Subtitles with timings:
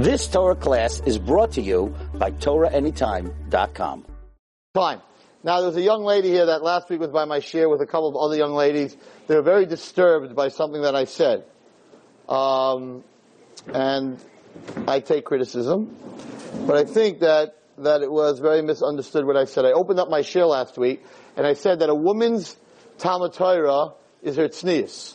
[0.00, 4.06] This Torah class is brought to you by TorahAnytime.com.
[4.72, 5.02] Fine.
[5.44, 7.86] Now, there's a young lady here that last week was by my share with a
[7.86, 8.96] couple of other young ladies.
[9.26, 11.44] They were very disturbed by something that I said.
[12.30, 13.04] Um,
[13.74, 14.18] and
[14.88, 15.94] I take criticism.
[16.66, 19.66] But I think that, that it was very misunderstood what I said.
[19.66, 21.04] I opened up my share last week,
[21.36, 22.56] and I said that a woman's
[22.96, 23.92] Talmud Torah
[24.22, 25.14] is her tznius,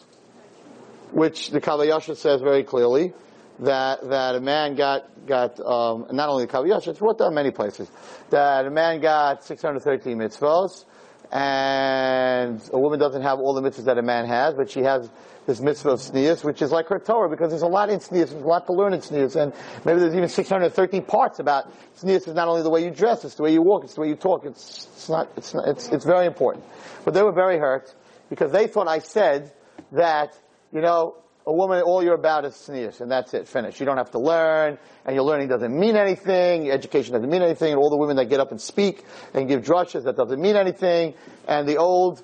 [1.09, 3.15] which the Kav HaYashar says very clearly
[3.60, 7.34] that that a man got got um, not only the Kav HaYashar, it's wrote down
[7.34, 7.90] many places
[8.30, 10.86] that a man got 613 mitzvahs,
[11.32, 15.10] and a woman doesn't have all the mitzvahs that a man has, but she has
[15.46, 18.30] this mitzvah of tznius, which is like her Torah, because there's a lot in tznius,
[18.30, 19.54] there's a lot to learn in tznius, and
[19.85, 23.35] maybe there's even 613 parts about tznius is not only the way you dress, it's
[23.35, 25.88] the way you walk, it's the way you talk, it's, it's not, it's, not, it's,
[25.90, 26.66] it's very important.
[27.04, 27.94] But they were very hurt,
[28.30, 29.54] because they thought I said
[29.91, 30.38] that,
[30.74, 31.16] you know,
[31.48, 33.80] a woman, all you're about is tznius, and that's it, finished.
[33.80, 37.44] You don't have to learn, and your learning doesn't mean anything, your education doesn't mean
[37.44, 40.41] anything, and all the women that get up and speak and give drushes, that doesn't
[40.41, 41.13] mean anything,
[41.48, 42.23] and the old,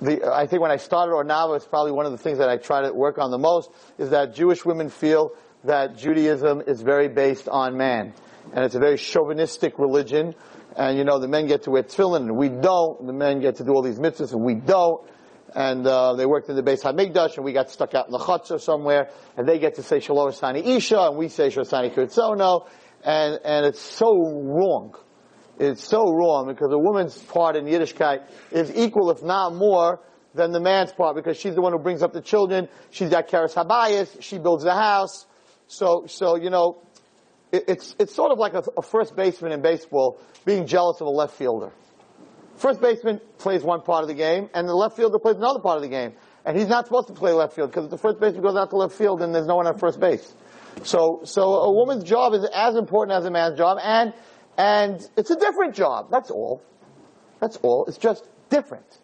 [0.00, 2.48] the, I think when I started Ohr Naava, it's probably one of the things that
[2.48, 5.32] I try to work on the most, is that Jewish women feel
[5.64, 8.14] that Judaism is very based on man.
[8.54, 10.34] And it's a very chauvinistic religion,
[10.74, 13.56] and you know, the men get to wear tefillin, and we don't, the men get
[13.56, 15.02] to do all these mitzvahs, and we don't,
[15.54, 18.18] and uh, they worked in the Beis Hamikdash, and we got stuck out in the
[18.18, 22.68] chutzah somewhere, and they get to say Shalom Sani Isha, and we say Shalom Kirtzono,
[23.04, 24.94] and and it's so wrong.
[25.58, 30.00] It's so wrong because a woman's part in Yiddishkeit is equal, if not more,
[30.34, 32.68] than the man's part because she's the one who brings up the children.
[32.90, 34.22] She's got karas habayis.
[34.22, 35.26] She builds the house.
[35.66, 36.82] So, so you know,
[37.52, 41.06] it, it's it's sort of like a, a first baseman in baseball being jealous of
[41.06, 41.72] a left fielder.
[42.60, 45.76] First baseman plays one part of the game, and the left fielder plays another part
[45.76, 46.12] of the game.
[46.44, 48.68] And he's not supposed to play left field because if the first baseman goes out
[48.68, 50.34] to left field, then there's no one at first base.
[50.82, 54.12] So, so a woman's job is as important as a man's job, and
[54.58, 56.08] and it's a different job.
[56.10, 56.62] That's all.
[57.40, 57.86] That's all.
[57.86, 59.00] It's just different.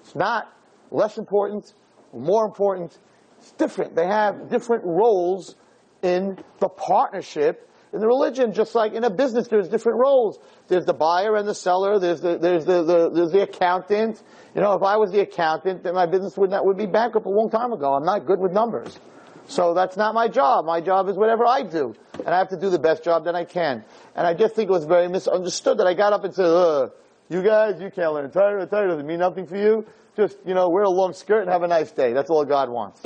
[0.00, 0.50] It's not
[0.90, 1.74] less important,
[2.14, 2.98] more important.
[3.38, 3.94] It's different.
[3.94, 5.56] They have different roles
[6.02, 10.38] in the partnership in the religion, just like in a business, there's different roles.
[10.66, 12.00] There's the buyer and the seller.
[12.00, 14.20] There's the there's the, the there's the accountant.
[14.54, 17.26] You know, if I was the accountant, then my business would not would be bankrupt
[17.26, 17.94] a long time ago.
[17.94, 18.98] I'm not good with numbers,
[19.46, 20.64] so that's not my job.
[20.64, 23.36] My job is whatever I do, and I have to do the best job that
[23.36, 23.84] I can.
[24.16, 26.88] And I just think it was very misunderstood that I got up and said, uh,
[27.28, 28.66] "You guys, you can't learn Torah.
[28.66, 29.86] Torah doesn't mean nothing for you.
[30.16, 32.12] Just you know, wear a long skirt and have a nice day.
[32.12, 33.00] That's all God wants."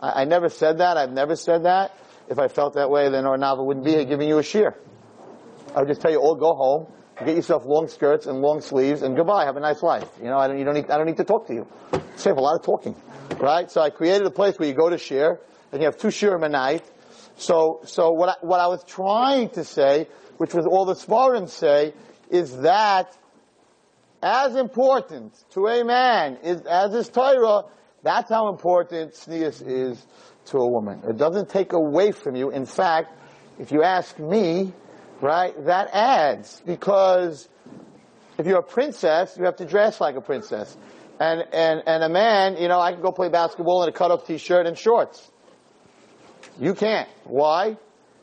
[0.00, 0.96] I, I never said that.
[0.96, 1.96] I've never said that.
[2.32, 4.74] If I felt that way, then Ohr Naava wouldn't be here giving you a shear.
[5.74, 6.86] I would just tell you all go home,
[7.18, 9.44] get yourself long skirts and long sleeves, and goodbye.
[9.44, 10.08] Have a nice life.
[10.18, 11.66] You know, I don't, you don't need, I don't need to talk to you.
[12.16, 12.96] Save a lot of talking,
[13.38, 13.70] right?
[13.70, 15.40] So I created a place where you go to share,
[15.72, 16.90] and you have two shirim a night.
[17.36, 21.50] So, so what I, what I was trying to say, which was all the Sefarim
[21.50, 21.92] say,
[22.30, 23.14] is that
[24.22, 27.64] as important to a man is, as is Torah,
[28.02, 30.04] that's how important tznius is
[30.46, 31.02] to a woman.
[31.08, 32.50] It doesn't take away from you.
[32.50, 33.18] In fact,
[33.58, 34.72] if you ask me,
[35.20, 37.48] right, that adds because
[38.38, 40.76] if you're a princess, you have to dress like a princess.
[41.20, 44.26] And, and, and a man, you know, I can go play basketball in a cut-off
[44.26, 45.30] t-shirt and shorts.
[46.58, 47.08] You can't.
[47.24, 47.76] Why?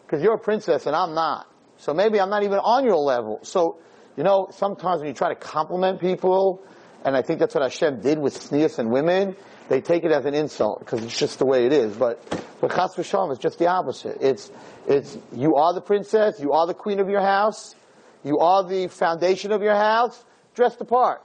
[0.06, 1.47] Because you're a princess and I'm not.
[1.78, 3.40] So maybe I'm not even on your level.
[3.44, 3.80] So,
[4.18, 6.62] you know, sometimes when you try to compliment people,
[7.06, 9.38] and I think that's what Hashem did with tznius and women,
[9.69, 11.96] they take it as an insult because it's just the way it is.
[11.96, 12.22] But
[12.59, 14.18] but chas v'shalom is just the opposite.
[14.19, 14.52] It's
[14.88, 17.75] it's you are the princess, you are the queen of your house,
[18.24, 20.25] you are the foundation of your house.
[20.56, 21.22] Dress the part.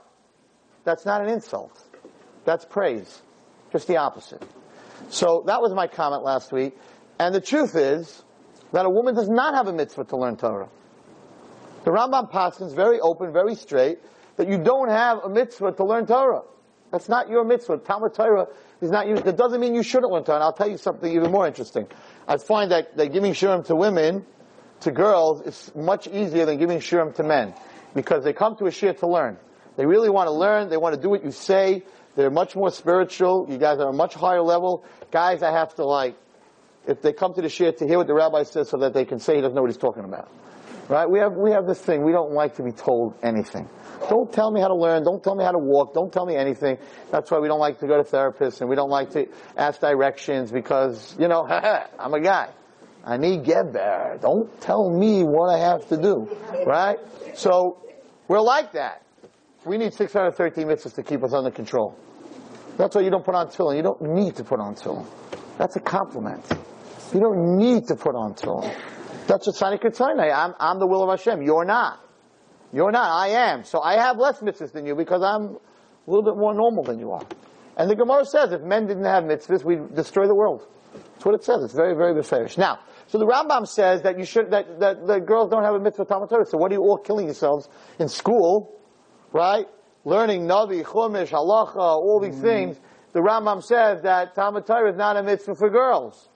[0.85, 1.83] That's not an insult.
[2.45, 3.21] That's praise.
[3.71, 4.43] Just the opposite.
[5.09, 6.77] So that was my comment last week.
[7.19, 8.23] And the truth is
[8.71, 10.69] that a woman does not have a mitzvah to learn Torah.
[11.83, 13.99] The Rambam Paskins very open, very straight,
[14.37, 16.43] that you don't have a mitzvah to learn Torah.
[16.91, 17.77] That's not your mitzvah.
[17.79, 18.47] Talmud Torah
[18.81, 19.15] is not you.
[19.15, 20.37] That doesn't mean you shouldn't learn Torah.
[20.37, 21.87] And I'll tell you something even more interesting.
[22.27, 24.25] I find that, that giving shurim to women,
[24.81, 27.53] to girls, is much easier than giving shurim to men.
[27.93, 29.37] Because they come to a shir to learn.
[29.77, 30.69] They really want to learn.
[30.69, 31.83] They want to do what you say.
[32.15, 33.47] They're much more spiritual.
[33.49, 34.85] You guys are a much higher level.
[35.11, 36.15] Guys, I have to like,
[36.87, 39.05] if they come to the shir to hear what the rabbi says so that they
[39.05, 40.29] can say he doesn't know what he's talking about.
[40.87, 41.09] Right?
[41.09, 42.03] We have, we have this thing.
[42.03, 43.67] We don't like to be told anything.
[44.07, 45.03] Don't tell me how to learn.
[45.03, 45.93] Don't tell me how to walk.
[45.93, 46.77] Don't tell me anything.
[47.11, 49.27] That's why we don't like to go to therapists and we don't like to
[49.57, 51.47] ask directions because, you know,
[51.99, 52.49] I'm a guy.
[53.03, 54.17] I need get there.
[54.21, 56.29] Don't tell me what I have to do.
[56.65, 56.97] Right?
[57.35, 57.81] So,
[58.27, 59.03] we're like that.
[59.65, 61.97] We need 613 mitzvahs to keep us under control.
[62.77, 63.77] That's why you don't put on tefillin.
[63.77, 65.07] You don't need to put on tefillin.
[65.57, 66.45] That's a compliment.
[67.13, 68.75] You don't need to put on tefillin.
[69.27, 70.33] That's what Sani Ketzainai.
[70.33, 71.41] I'm, I'm the will of Hashem.
[71.41, 71.99] You're not.
[72.71, 73.09] You're not.
[73.09, 73.63] I am.
[73.63, 76.99] So I have less mitzvahs than you because I'm a little bit more normal than
[76.99, 77.25] you are.
[77.77, 80.67] And the Gemara says if men didn't have mitzvahs, we'd destroy the world.
[80.93, 81.63] That's what it says.
[81.63, 82.57] It's very, very beferish.
[82.57, 85.79] Now, so the Rambam says that you should, that, that, that girls don't have a
[85.79, 86.45] mitzvah Talmud Torah.
[86.45, 87.67] So what are you all killing yourselves
[87.99, 88.79] in school,
[89.33, 89.65] right?
[90.03, 92.43] Learning Navi, Chumash, Halacha, all these mm-hmm.
[92.43, 92.79] things.
[93.13, 96.29] The Rambam says that Talmud Torah is not a mitzvah for girls.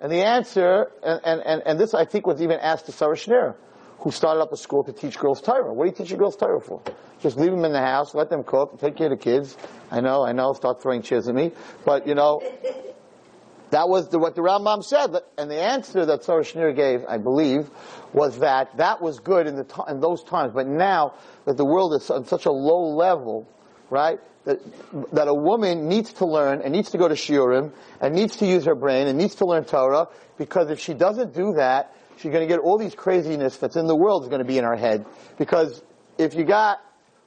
[0.00, 3.54] And the answer, and, and, and, this I think was even asked to Sarah Schenirer,
[4.00, 5.72] who started up a school to teach girls Torah.
[5.72, 6.82] What do you teach your girls Torah for?
[7.22, 9.56] Just leave them in the house, let them cook, take care of the kids.
[9.90, 11.52] I know, I know, start throwing chairs at me.
[11.86, 12.42] But, you know,
[13.70, 15.16] that was the, what the Rambam said.
[15.38, 17.70] And the answer that Sarah Schenirer gave, I believe,
[18.12, 20.52] was that that was good in, the, in those times.
[20.54, 21.14] But now
[21.46, 23.48] that the world is on such a low level,
[23.90, 24.18] right?
[24.46, 24.60] that,
[25.12, 28.46] that a woman needs to learn and needs to go to shiurim and needs to
[28.46, 30.06] use her brain and needs to learn Torah
[30.38, 33.86] because if she doesn't do that, she's going to get all these craziness that's in
[33.86, 35.04] the world is going to be in her head.
[35.36, 35.82] Because
[36.16, 36.78] if you got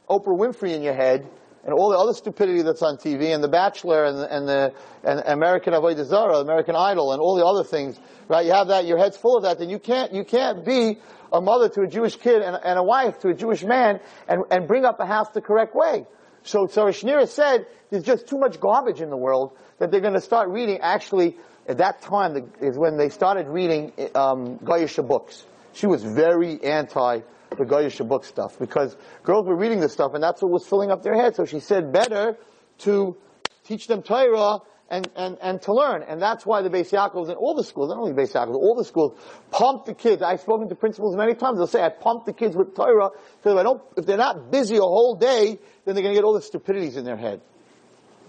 [0.10, 1.30] Oprah Winfrey in your head
[1.66, 4.74] and all the other stupidity that's on TV and The Bachelor and, and the
[5.04, 8.46] and American Avodah American Idol, and all the other things, right?
[8.46, 9.60] You have that, your head's full of that.
[9.60, 11.00] Then you can't you can't be
[11.34, 14.44] a mother to a Jewish kid and, and a wife to a Jewish man and,
[14.50, 16.06] and bring up a house the correct way.
[16.44, 20.21] So Schenirer said there's just too much garbage in the world that they're going to
[20.21, 20.80] start reading.
[20.81, 21.38] Actually,
[21.68, 25.44] at that time is when they started reading um, Goyish books.
[25.74, 27.21] She was very anti
[27.57, 30.91] the Goyish book stuff because girls were reading this stuff and that's what was filling
[30.91, 31.38] up their heads.
[31.38, 32.38] So she said better
[32.80, 33.18] to
[33.63, 34.59] teach them Torah
[34.89, 36.03] and, and, and to learn.
[36.03, 38.75] And that's why the Beis Yaakovs and all the schools, not only Beis Yaakovs, all
[38.75, 39.18] the schools
[39.51, 40.21] pump the kids.
[40.21, 41.57] I've spoken to principals many times.
[41.57, 43.09] They'll say, I pump the kids with Torah
[43.44, 46.19] so if I don't, if they're not busy a whole day, then they're going to
[46.19, 47.41] get all the stupidities in their head.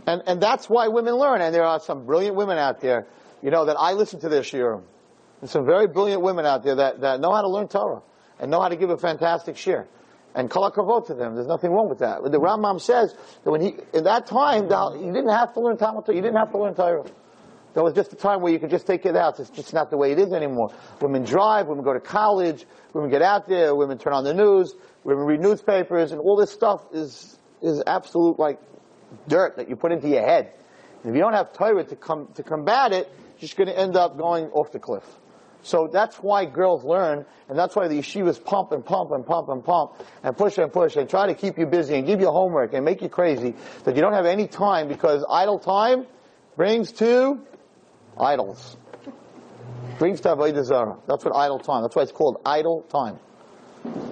[0.06, 1.40] And, and that's why women learn.
[1.40, 3.06] And there are some brilliant women out there,
[3.42, 4.82] you know, that I listen to their shiurim.
[5.40, 8.02] There's some very brilliant women out there that, that know how to learn Torah
[8.38, 9.88] and know how to give a fantastic shir.
[10.34, 11.34] And kol to them.
[11.34, 12.22] There's nothing wrong with that.
[12.22, 16.04] The Rambam says that when he, in that time, you didn't have to learn Talmud
[16.06, 17.04] You didn't have to learn Torah.
[17.72, 19.38] There was just a time where you could just take it out.
[19.38, 20.72] It's just not the way it is anymore.
[21.00, 24.74] Women drive, women go to college, women get out there, women turn on the news,
[25.04, 28.58] women read newspapers, and all this stuff is, is absolute like
[29.28, 30.52] dirt that you put into your head.
[31.02, 33.78] And if you don't have Torah to come, to combat it, you're just going to
[33.78, 35.04] end up going off the cliff.
[35.62, 39.48] So that's why girls learn, and that's why the yeshivas pump and pump and pump
[39.48, 39.92] and pump
[40.22, 42.84] and push and push and try to keep you busy and give you homework and
[42.84, 43.54] make you crazy
[43.84, 46.06] that you don't have any time because idle time
[46.56, 47.40] brings to
[48.18, 48.76] idols.
[49.98, 50.96] Brings to avodah zarah.
[51.06, 51.82] That's what idle time.
[51.82, 53.18] That's why it's called idle time.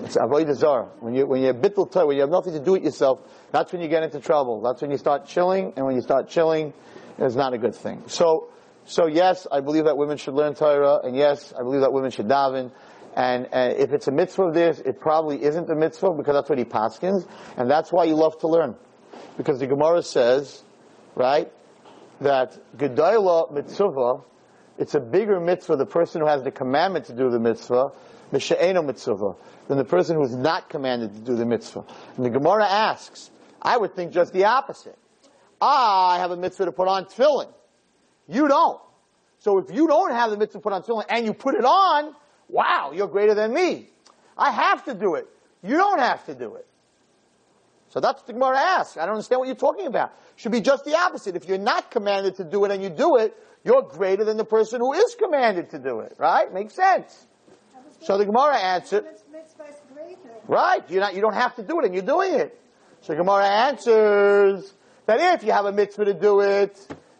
[0.04, 0.88] It's avodah zarah.
[1.00, 3.20] When you when you're bittul when you have nothing to do with yourself,
[3.52, 4.60] that's when you get into trouble.
[4.60, 6.74] That's when you start chilling, and when you start chilling,
[7.18, 8.02] it's not a good thing.
[8.06, 8.50] So
[8.88, 12.10] so yes, I believe that women should learn Torah, and yes, I believe that women
[12.10, 12.72] should daven.
[13.14, 16.48] And, and if it's a mitzvah of this, it probably isn't a mitzvah because that's
[16.48, 18.76] what he paskins, and that's why you love to learn.
[19.36, 20.62] Because the Gemara says,
[21.14, 21.52] right,
[22.22, 24.22] that Gedaila mitzvah,
[24.78, 27.92] it's a bigger mitzvah, the person who has the commandment to do the mitzvah,
[28.32, 29.34] Misha'eno mitzvah,
[29.68, 31.84] than the person who is not commanded to do the mitzvah.
[32.16, 33.30] And the Gemara asks,
[33.60, 34.96] I would think just the opposite.
[35.60, 37.52] I have a mitzvah to put on tefillin.
[38.28, 38.80] You don't.
[39.38, 42.14] So if you don't have the mitzvah put on tefillin and you put it on,
[42.48, 43.88] wow, you're greater than me.
[44.36, 45.28] I have to do it.
[45.62, 46.66] You don't have to do it.
[47.90, 48.96] So that's what the Gemara asks.
[48.96, 50.12] I don't understand what you're talking about.
[50.36, 51.36] Should be just the opposite.
[51.36, 54.44] If you're not commanded to do it and you do it, you're greater than the
[54.44, 56.14] person who is commanded to do it.
[56.18, 56.52] Right?
[56.52, 57.26] Makes sense.
[58.02, 59.06] So the Gemara answered.
[60.46, 60.82] Right.
[60.88, 62.60] You're not, you don't have to do it and you're doing it.
[63.00, 64.72] So the Gemara answers
[65.06, 66.78] that if you have a mitzvah to do it,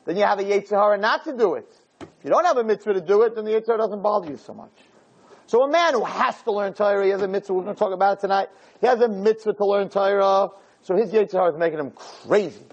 [0.08, 1.70] then you have a Yetzer Hara not to do it.
[2.00, 4.30] If you don't have a mitzvah to do it, then the Yetzer Hara doesn't bother
[4.30, 4.72] you so much.
[5.46, 7.78] So a man who has to learn Torah, he has a mitzvah, we're going to
[7.78, 8.48] talk about it tonight,
[8.80, 10.48] he has a mitzvah to learn Torah,
[10.80, 12.64] so his Yetzer Hara is making him crazy.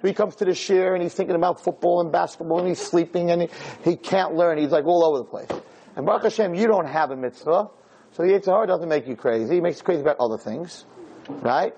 [0.00, 2.80] So he comes to the shir and he's thinking about football and basketball and he's
[2.80, 3.48] sleeping and he,
[3.84, 4.56] he can't learn.
[4.56, 5.60] He's like all over the place.
[5.94, 7.68] And Baruch Hashem, you don't have a mitzvah,
[8.12, 9.56] so the Yetzer Hara doesn't make you crazy.
[9.56, 10.86] He makes you crazy about other things,
[11.28, 11.74] right?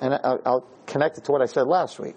[0.00, 2.14] And I'll, I'll connect it to what I said last week.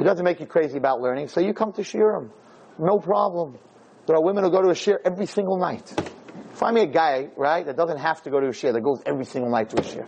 [0.00, 2.30] It doesn't make you crazy about learning, so you come to shiurim.
[2.78, 3.58] No problem.
[4.06, 5.92] There are women who go to a shir every single night.
[6.54, 9.02] Find me a guy, right, that doesn't have to go to a shir, that goes
[9.06, 10.06] every single night to a shir.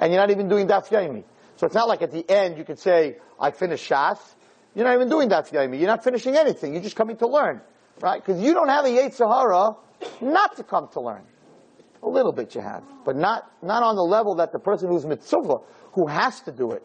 [0.00, 1.24] And you're not even doing daf yomi.
[1.56, 4.18] So it's not like at the end you could say, I finished shas.
[4.74, 5.78] You're not even doing daf yomi.
[5.78, 6.72] You're not finishing anything.
[6.72, 7.60] You're just coming to learn.
[8.00, 8.24] Right?
[8.24, 9.76] Because you don't have a Yetzer Hara
[10.20, 11.24] not to come to learn.
[12.02, 12.84] A little bit you have.
[13.04, 15.58] But not, not on the level that the person who's mitzvah,
[15.94, 16.84] who has to do it.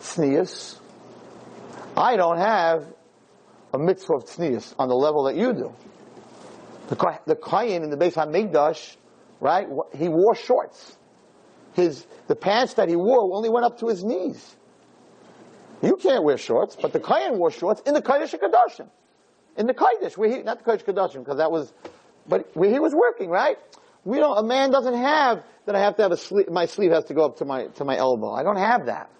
[0.00, 0.78] Tznius,
[1.96, 2.86] I don't have
[3.72, 5.74] a mitzvah of tznius on the level that you do.
[6.88, 8.96] The, the in the Beis Hamikdash,
[9.40, 9.68] right?
[9.94, 10.96] He wore shorts.
[11.74, 14.56] His, the pants that he wore only went up to his knees.
[15.82, 18.88] You can't wear shorts, but the Kayan wore shorts in the Kodesh Kadashim.
[19.56, 21.72] In the Kodesh, where he, not the Kodesh Kadashim, because that was,
[22.26, 23.56] but where he was working, right?
[24.04, 26.90] We don't, a man doesn't have that I have to have a sleeve, my sleeve
[26.90, 28.32] has to go up to my, to my elbow.
[28.32, 29.10] I don't have that.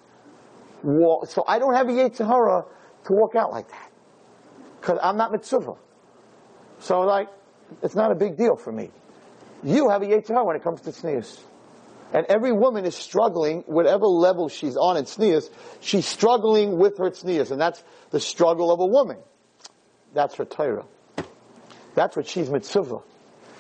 [0.83, 2.65] So I don't have a Yetzer Hara
[3.05, 3.91] to walk out like that.
[4.81, 5.75] Cause I'm not mitzvah.
[6.81, 7.29] So like,
[7.83, 8.91] it's not a big deal for me.
[9.63, 11.39] You have a Yetzer Hara when it comes to tznius.
[12.13, 15.49] And every woman is struggling, whatever level she's on in tznius,
[15.81, 17.51] she's struggling with her tznius.
[17.51, 19.19] And that's the struggle of a woman.
[20.15, 20.87] That's her Torah.
[21.95, 23.01] That's what she's mitzvah.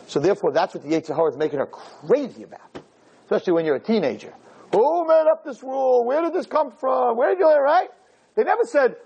[0.06, 2.82] So therefore, that's what the Yetzer Hara is making her crazy about.
[3.24, 4.32] Especially when you're a teenager.
[4.72, 6.04] Who made up this rule?
[6.04, 7.16] Where did this come from?
[7.16, 7.88] Where did you learn, right?
[8.36, 8.96] They never said,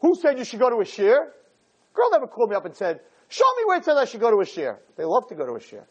[0.00, 1.32] who said you should go to a shir?
[1.94, 4.30] Girl never called me up and said, show me where it says I should go
[4.30, 4.78] to a shir.
[4.96, 5.84] They love to go to a shir.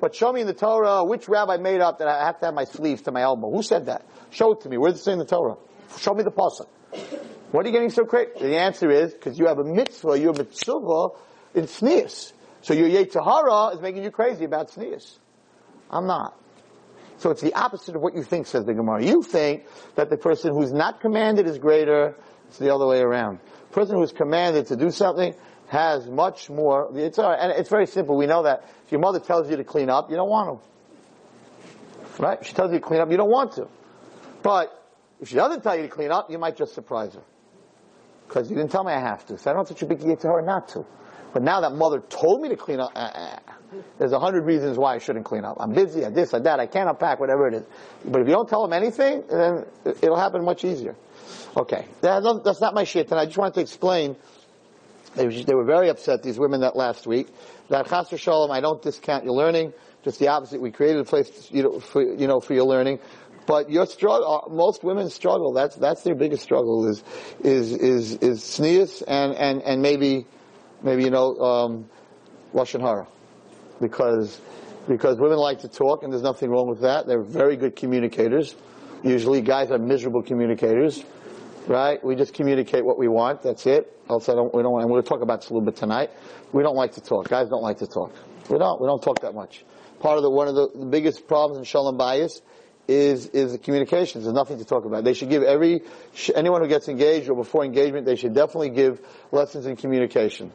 [0.00, 2.54] But show me in the Torah which rabbi made up that I have to have
[2.54, 3.52] my sleeves to my elbow.
[3.52, 4.04] Who said that?
[4.30, 4.76] Show it to me.
[4.76, 5.56] Where's it say in the Torah?
[5.98, 6.66] Show me the pasuk.
[7.52, 8.32] What are you getting so crazy?
[8.40, 11.08] The answer is, because you have a mitzvah, you're a mitzvah
[11.54, 12.32] in tznius.
[12.62, 15.18] So your Yetzer Hara is making you crazy about tznius.
[15.88, 16.36] I'm not.
[17.22, 19.04] So it's the opposite of what you think, says the Gemara.
[19.04, 19.62] You think
[19.94, 22.16] that the person who's not commanded is greater.
[22.48, 23.38] It's the other way around.
[23.68, 25.32] The person who's commanded to do something
[25.68, 26.90] has much more.
[26.96, 27.38] It's all right.
[27.38, 28.16] and it's very simple.
[28.16, 30.60] We know that if your mother tells you to clean up, you don't want
[32.18, 32.20] to.
[32.20, 32.40] Right?
[32.40, 33.68] If she tells you to clean up, you don't want to.
[34.42, 34.76] But
[35.20, 37.22] if she doesn't tell you to clean up, you might just surprise her.
[38.26, 39.38] Because you didn't tell me I have to.
[39.38, 40.84] So I don't have such a big deal to her not to.
[41.32, 43.38] But now that mother told me to clean up, uh, uh,
[43.98, 45.56] there's a hundred reasons why I shouldn't clean up.
[45.60, 47.64] I'm busy, I this, I that, I can't unpack, whatever it is.
[48.04, 50.96] But if you don't tell them anything, then it'll happen much easier.
[51.56, 53.10] Okay, that's not my shit.
[53.10, 54.16] And I just wanted to explain.
[55.14, 57.28] They, were very upset, these women, that last week.
[57.68, 59.74] That chas shalom, I don't discount your learning.
[60.04, 60.60] Just the opposite.
[60.60, 62.98] We created a place, you know, for, you know, for your learning.
[63.46, 65.52] But your struggle, uh, most women struggle.
[65.52, 67.04] That's, that's their biggest struggle is,
[67.40, 70.26] is, is, is tznius and, and, and maybe,
[70.82, 71.90] maybe, you know, um,
[72.54, 73.06] Lashon Hara.
[73.82, 74.40] Because,
[74.88, 77.06] because women like to talk and there's nothing wrong with that.
[77.06, 78.54] They're very good communicators.
[79.02, 81.04] Usually guys are miserable communicators.
[81.66, 82.02] Right?
[82.02, 83.42] We just communicate what we want.
[83.42, 83.92] That's it.
[84.08, 86.10] Also, don't, we don't, and to talk about this a little bit tonight.
[86.52, 87.28] We don't like to talk.
[87.28, 88.12] Guys don't like to talk.
[88.50, 88.80] We don't.
[88.80, 89.64] We don't talk that much.
[90.00, 92.40] Part of the, one of the, the biggest problems in Shalom Bayis
[92.88, 94.24] is is the communications.
[94.24, 95.04] There's nothing to talk about.
[95.04, 95.82] They should give every
[96.34, 100.52] anyone who gets engaged or before engagement, they should definitely give lessons in communication,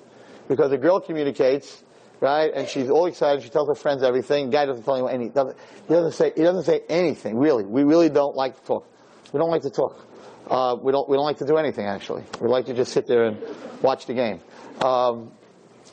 [0.49, 1.81] because a girl communicates,
[2.21, 3.43] right, and she's all excited.
[3.43, 4.49] She tells her friends everything.
[4.49, 5.25] Guy doesn't tell anyone any.
[5.25, 7.37] He doesn't say he doesn't say anything.
[7.37, 8.87] Really, we really don't like to talk.
[9.33, 10.05] We don't like to talk.
[10.49, 12.23] Uh, we don't we don't like to do anything actually.
[12.41, 13.37] We like to just sit there and
[13.81, 14.39] watch the game.
[14.81, 15.31] Um,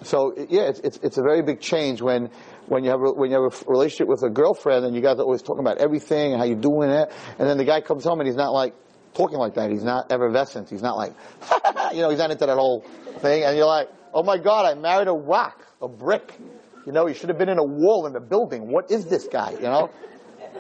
[0.03, 2.31] so yeah, it's, it's it's a very big change when
[2.67, 5.19] when you have a, when you have a relationship with a girlfriend and you guys
[5.19, 8.05] are always talking about everything and how you're doing it, and then the guy comes
[8.05, 8.75] home and he's not like
[9.15, 9.71] talking like that.
[9.71, 10.69] He's not effervescent.
[10.69, 11.15] He's not like,
[11.93, 12.81] you know, he's not into that whole
[13.19, 13.45] thing.
[13.45, 16.35] And you're like, oh my God, I married a rock, a brick.
[16.87, 18.71] You know, he should have been in a wall in a building.
[18.71, 19.53] What is this guy?
[19.53, 19.91] You know,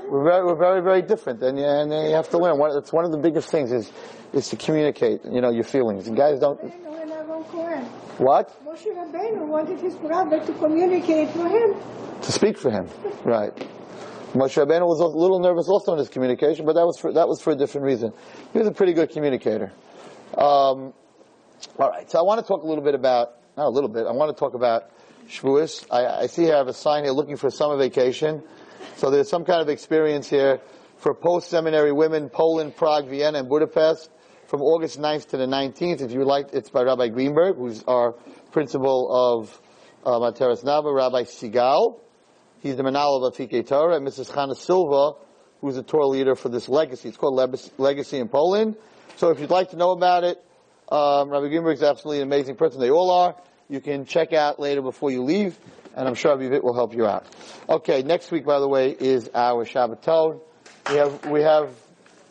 [0.08, 1.42] we're very, we're very, very different.
[1.42, 2.58] And, and you have to learn.
[2.58, 3.92] One, it's one of the biggest things is,
[4.32, 6.08] is to communicate, you know, your feelings.
[6.08, 6.60] And guys don't.
[8.18, 8.64] What?
[8.64, 11.74] Moshe Rabbeinu wanted his brother to communicate for him.
[12.22, 12.88] To speak for him,
[13.24, 13.52] right.
[14.34, 17.26] Moshe Rabbeinu was a little nervous also in his communication, but that was for, that
[17.26, 18.12] was for a different reason.
[18.52, 19.72] He was a pretty good communicator.
[20.38, 20.92] Um,
[21.78, 24.06] all right, so I want to talk a little bit about, not a little bit,
[24.06, 24.90] I want to talk about
[25.28, 25.86] Shavuos.
[25.90, 28.42] I, I see I have a sign here looking for summer vacation.
[28.96, 30.60] So there's some kind of experience here
[30.98, 34.10] for post-seminary women, Poland, Prague, Vienna, and Budapest
[34.46, 36.00] from August 9th to the 19th.
[36.00, 38.12] If you like, it's by Rabbi Greenberg, who's our
[38.52, 39.60] principal of
[40.06, 42.00] uh, Materas Nava, Rabbi Sigal.
[42.60, 44.30] He's the Manal of Afike Torah, and Mrs.
[44.30, 45.18] Chana Silva,
[45.60, 47.08] who's the Torah leader for this legacy.
[47.08, 47.36] It's called
[47.78, 48.76] Legacy in Poland.
[49.16, 50.38] So if you'd like to know about it,
[50.90, 52.80] um, Rabbi Greenberg is absolutely an amazing person.
[52.80, 53.36] They all are.
[53.68, 55.58] You can check out later before you leave,
[55.96, 57.26] and I'm sure Rabbi Vit will help you out.
[57.68, 60.40] Okay, next week, by the way, is our Shabbaton.
[60.90, 61.70] We have, we have,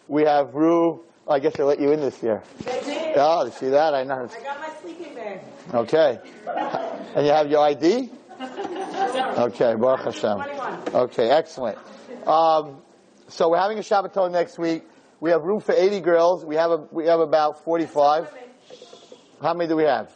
[0.08, 2.44] we have Ru I guess they let you in this year.
[3.16, 3.94] Oh, see that?
[3.94, 4.28] I know.
[4.30, 5.40] I got my sleeping bag.
[5.74, 6.20] Okay.
[7.16, 8.10] and you have your ID?
[8.42, 10.94] Okay, Baruch Hashem.
[10.94, 11.78] Okay, excellent.
[12.28, 12.82] Um,
[13.30, 14.84] so we're having a Shabbaton next week.
[15.22, 16.46] We have room for 80 girls.
[16.46, 18.28] We have a, we have about 45.
[19.42, 20.12] How many do we have?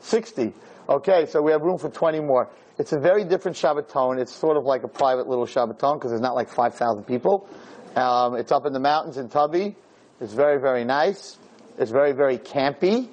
[0.00, 0.52] 60.
[0.88, 2.48] Okay, so we have room for 20 more.
[2.78, 4.20] It's a very different Shabbaton.
[4.20, 7.48] It's sort of like a private little Shabbaton because there's not like 5,000 people.
[7.96, 9.76] Um, it's up in the mountains in Tubby.
[10.20, 11.36] It's very, very nice.
[11.78, 13.08] It's very, very campy.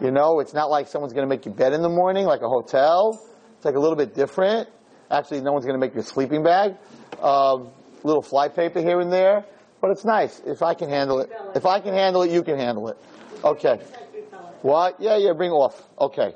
[0.00, 2.40] You know, it's not like someone's going to make you bed in the morning like
[2.42, 3.20] a hotel.
[3.56, 4.68] It's like a little bit different.
[5.10, 6.76] Actually, no one's going to make you a sleeping bag.
[7.20, 7.70] Um,
[8.04, 9.44] little fly paper here and there,
[9.80, 10.40] but it's nice.
[10.46, 12.96] If I can handle it, if I can handle it, you can handle it.
[13.42, 13.80] Okay.
[14.62, 15.00] What?
[15.00, 15.32] Yeah, yeah.
[15.32, 15.80] Bring off.
[15.98, 16.34] Okay.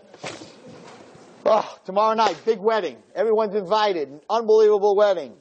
[1.45, 2.97] Oh, tomorrow night, big wedding.
[3.15, 4.09] Everyone's invited.
[4.09, 5.35] An unbelievable wedding.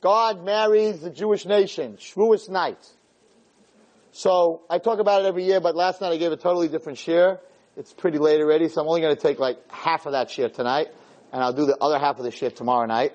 [0.00, 1.96] God marries the Jewish nation.
[1.96, 2.78] Shavuos night.
[4.12, 6.98] So I talk about it every year, but last night I gave a totally different
[6.98, 7.40] share.
[7.76, 10.50] It's pretty late already, so I'm only going to take like half of that share
[10.50, 10.88] tonight,
[11.32, 13.12] and I'll do the other half of the share tomorrow night.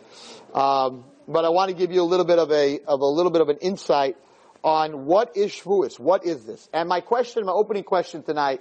[0.53, 3.31] Um, but I want to give you a little bit of a of a little
[3.31, 4.17] bit of an insight
[4.67, 5.97] on what is Shavuos.
[5.97, 6.67] What is this?
[6.73, 8.59] And my question, my opening question tonight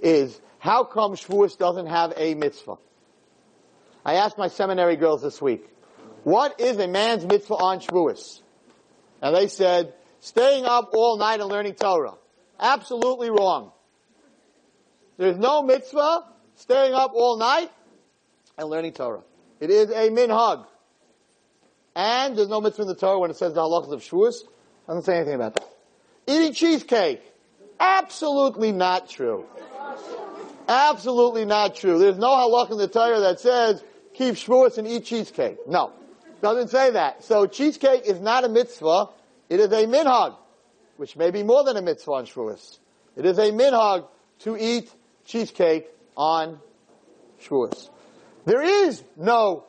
[0.00, 2.76] is how come Shavuos doesn't have a mitzvah?
[4.04, 5.68] I asked my seminary girls this week,
[6.22, 8.40] what is a man's mitzvah on Shavuos?
[9.20, 12.14] And they said, staying up all night and learning Torah.
[12.60, 13.72] Absolutely wrong.
[15.16, 16.24] There's no mitzvah
[16.54, 17.72] staying up all night
[18.56, 19.22] and learning Torah.
[19.58, 20.66] It is a minhag.
[21.96, 24.44] And there's no mitzvah in the Torah when it says the halachas of Shavuos.
[24.88, 25.68] Doesn't say anything about that.
[26.26, 27.22] Eating cheesecake.
[27.78, 29.44] Absolutely not true.
[30.66, 31.98] Absolutely not true.
[31.98, 35.68] There's no halach in the Torah that says keep Shavuos and eat cheesecake.
[35.68, 35.92] No.
[36.40, 37.22] Doesn't say that.
[37.24, 39.10] So cheesecake is not a mitzvah.
[39.50, 40.36] It is a minhag,
[40.96, 42.78] which may be more than a mitzvah on Shavuos.
[43.14, 44.06] It is a minhag
[44.40, 44.90] to eat
[45.26, 46.60] cheesecake on
[47.42, 47.90] Shavuos.
[48.46, 49.66] There is no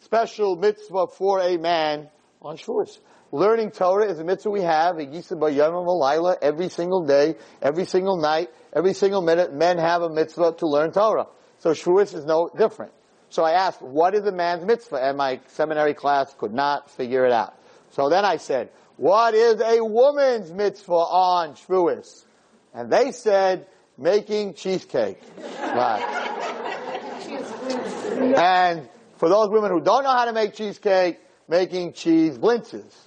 [0.00, 2.08] special mitzvah for a man
[2.40, 2.98] on Shavuos.
[3.32, 9.20] Learning Torah is a mitzvah we have, every single day, every single night, every single
[9.20, 11.26] minute, men have a mitzvah to learn Torah.
[11.58, 12.92] So Shavuos is no different.
[13.30, 14.96] So I asked, what is a man's mitzvah?
[14.96, 17.54] And my seminary class could not figure it out.
[17.90, 22.24] So then I said, what is a woman's mitzvah on Shavuos?
[22.72, 23.66] And they said,
[23.98, 25.20] making cheesecake.
[25.76, 26.00] Right.
[28.38, 31.18] and for those women who don't know how to make cheesecake,
[31.48, 33.05] making cheese blintzes.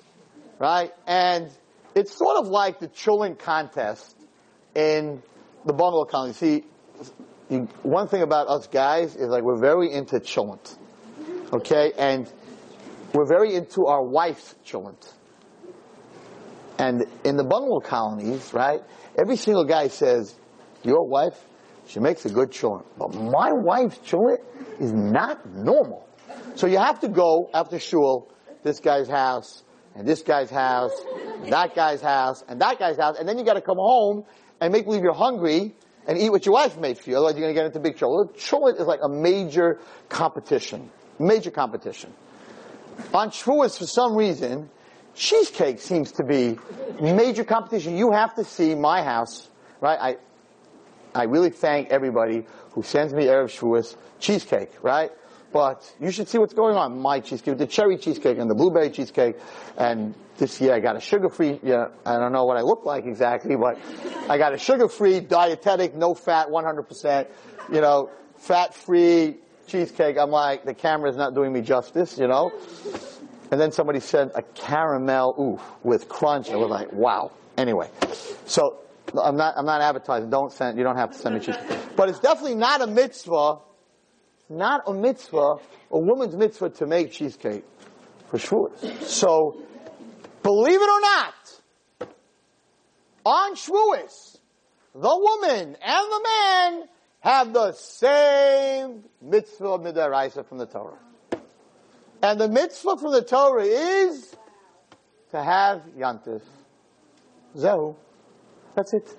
[0.60, 0.92] Right?
[1.08, 1.50] And
[1.96, 4.16] it's sort of like the chulent contest
[4.76, 5.24] in
[5.66, 6.34] the bungalow colony.
[6.34, 6.66] See,
[7.50, 10.78] you, one thing about us guys is like we're very into chulent.
[11.54, 11.94] Okay?
[11.98, 12.32] And
[13.14, 15.14] we're very into our wife's chulent.
[16.78, 18.82] And in the bungalow colonies, right,
[19.18, 20.36] every single guy says,
[20.84, 21.38] your wife,
[21.88, 22.86] she makes a good chulent.
[22.98, 24.40] But my wife's chulent
[24.80, 26.08] is not normal.
[26.56, 28.32] So you have to go after shul,
[28.64, 29.64] this guy's house,
[30.00, 30.94] and this guy's house,
[31.44, 34.24] and that guy's house, and that guy's house, and then you gotta come home
[34.62, 35.76] and make believe you're hungry
[36.08, 38.32] and eat what your wife made for you, otherwise you're gonna get into big trouble.
[38.38, 40.90] Chulent is like a major competition.
[41.20, 42.14] Major competition.
[43.14, 44.70] On Shavuos, for some reason,
[45.16, 46.58] cheesecake seems to be
[47.02, 47.98] major competition.
[47.98, 49.50] You have to see my house,
[49.82, 50.00] right?
[50.00, 50.18] I,
[51.14, 55.12] I really thank everybody who sends me Erev Shavuos cheesecake, right?
[55.52, 57.00] But you should see what's going on.
[57.00, 59.36] My cheesecake, the cherry cheesecake and the blueberry cheesecake.
[59.78, 63.06] And this year I got a sugar-free, yeah, I don't know what I look like
[63.06, 63.78] exactly, but
[64.30, 67.28] I got a sugar-free, dietetic, no fat, 100%,
[67.74, 70.18] you know, fat-free cheesecake.
[70.18, 72.52] I'm like, the camera's not doing me justice, you know?
[73.52, 76.52] And then somebody said a caramel oof with crunch.
[76.52, 77.32] I was like, wow.
[77.58, 77.90] Anyway,
[78.46, 78.80] so
[79.22, 80.30] I'm not I'm not advertising.
[80.30, 80.78] Don't send.
[80.78, 81.80] You don't have to send me cheesecake.
[81.96, 83.58] But it's definitely not a mitzvah.
[84.50, 85.58] Not a mitzvah,
[85.92, 87.64] a woman's mitzvah to make cheesecake
[88.30, 89.04] for Shavuos.
[89.04, 89.62] So,
[90.42, 92.10] believe it or not,
[93.26, 94.40] on Shavuos,
[94.96, 96.84] the woman and the man
[97.20, 100.98] have the same mitzvah mid'oraisa from the Torah.
[102.24, 104.36] And the mitzvah from the Torah is
[105.32, 106.42] to have yantif.
[107.56, 107.96] Zehu.
[108.76, 109.16] That's it.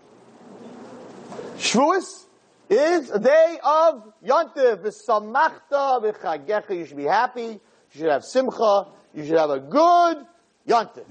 [1.56, 2.26] Shavuos
[2.70, 4.82] is a day of yantif.
[4.82, 6.76] V'samachta v'chagecha.
[6.76, 7.42] You should be happy.
[7.42, 8.86] You should have simcha.
[9.12, 10.24] You should have a good
[10.66, 11.04] yantif.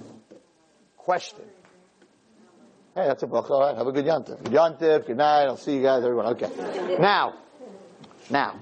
[0.98, 1.46] Question.
[2.96, 3.52] Hey, that's a bracha.
[3.52, 4.42] All right, have a good yantif.
[4.44, 5.06] Good yantif.
[5.06, 5.44] Good night.
[5.44, 6.28] I'll see you guys, everyone.
[6.28, 6.50] Okay.
[7.00, 7.36] Now,
[8.30, 8.56] now,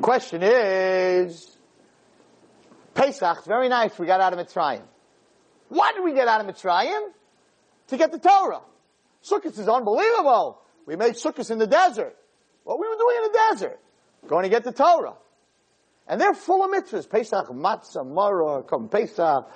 [0.00, 1.56] question is,
[2.94, 4.82] Pesach, very nice, we got out of Mitzrayim.
[5.68, 7.08] Why did we get out of Mitzrayim?
[7.88, 8.60] To get the Torah.
[9.24, 10.60] Sukkot is unbelievable.
[10.86, 12.16] We made Sukkot in the desert.
[12.64, 13.80] What we were doing in the desert?
[14.26, 15.14] Going to get the Torah.
[16.06, 17.08] And they're full of mitzvahs.
[17.08, 19.50] Pesach, Matzah, Maror, Kom Pesach,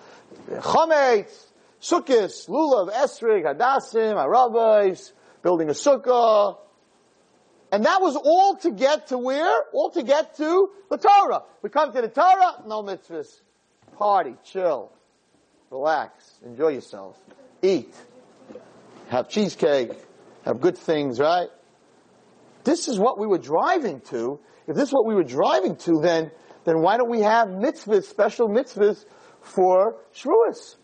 [0.49, 1.47] Chometz,
[1.81, 6.57] Sukkot, Lulav, Esrog, Hadassim, Arabais, building a sukkah.
[7.73, 9.63] And that was all to get to where?
[9.73, 11.43] All to get to the Torah.
[11.63, 13.41] We come to the Torah, no mitzvahs.
[13.97, 14.93] Party, chill,
[15.71, 17.19] relax, enjoy yourself,
[17.63, 17.95] eat,
[19.09, 19.93] have cheesecake,
[20.45, 21.49] have good things, right?
[22.67, 26.01] This is what we were driving to if this is what we were driving to,
[26.01, 26.31] then,
[26.65, 29.05] then why don't we have mitzvahs, special mitzvahs
[29.41, 30.77] for Shavuos?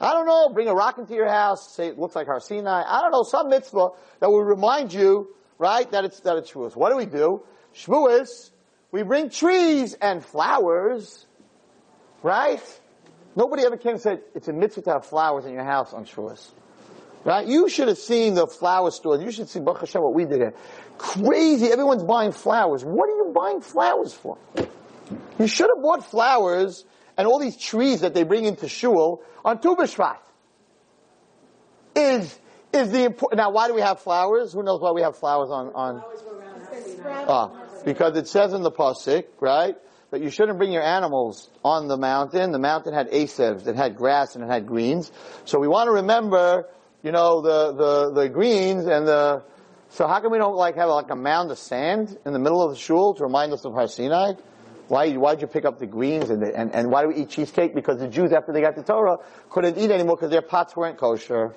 [0.00, 2.82] I don't know, bring a rock into your house, say it looks like Har Sinai.
[2.86, 3.88] I don't know, some mitzvah
[4.20, 6.74] that will remind you, right, that it's, that it's Shavuos.
[6.74, 7.42] What do we do?
[7.74, 8.50] Shavuos,
[8.92, 11.26] we bring trees and flowers,
[12.22, 12.62] right?
[13.36, 16.06] Nobody ever came and said, it's a mitzvah to have flowers in your house on
[16.06, 16.50] Shavuos.
[17.24, 17.46] Right?
[17.46, 19.20] You should have seen the flower store.
[19.20, 20.54] You should see, Baruch Hashem, what we did here.
[20.96, 21.66] Crazy.
[21.66, 22.84] Everyone's buying flowers.
[22.84, 24.38] What are you buying flowers for?
[25.38, 26.84] You should have bought flowers
[27.16, 30.18] and all these trees that they bring into shul on Tu B'Shvat.
[31.94, 32.38] Is,
[32.72, 34.52] is the important, now why do we have flowers?
[34.52, 36.04] Who knows why we have flowers on, on,
[37.28, 37.50] ah,
[37.84, 39.76] because it says in the Pasuk, right?
[40.12, 42.52] That you shouldn't bring your animals on the mountain.
[42.52, 45.10] The mountain had asevs, it had grass and it had greens.
[45.44, 46.66] So we want to remember
[47.02, 49.42] you know, the, the, the greens and the,
[49.88, 52.62] so how come we don't like have like a mound of sand in the middle
[52.62, 54.34] of the shul to remind us of Har Sinai?
[54.88, 57.30] Why, why'd you pick up the greens and, the, and, and why do we eat
[57.30, 57.74] cheesecake?
[57.74, 60.98] Because the Jews, after they got the Torah, couldn't eat anymore because their pots weren't
[60.98, 61.54] kosher.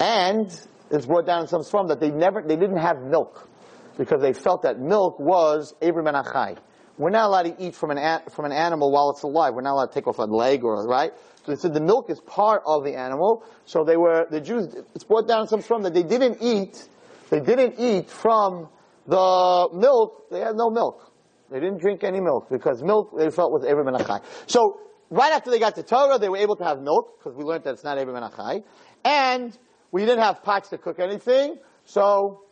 [0.00, 0.48] And
[0.90, 3.48] it's brought down in some form that they never, they didn't have milk
[3.96, 6.58] because they felt that milk was ever min hachai.
[6.98, 9.54] We're not allowed to eat from an, from an animal while it's alive.
[9.54, 11.12] We're not allowed to take off a leg or, right?
[11.44, 13.44] So they said the milk is part of the animal.
[13.64, 16.86] So they were, the Jews, it's brought down some from that they didn't eat,
[17.30, 18.68] they didn't eat from
[19.06, 21.12] the milk, they had no milk.
[21.50, 24.22] They didn't drink any milk because milk they felt was ever min hachai.
[24.46, 27.44] So right after they got to Torah, they were able to have milk because we
[27.44, 28.62] learned that it's not ever min hachai.
[29.04, 29.56] And
[29.90, 32.44] we didn't have pots to cook anything, so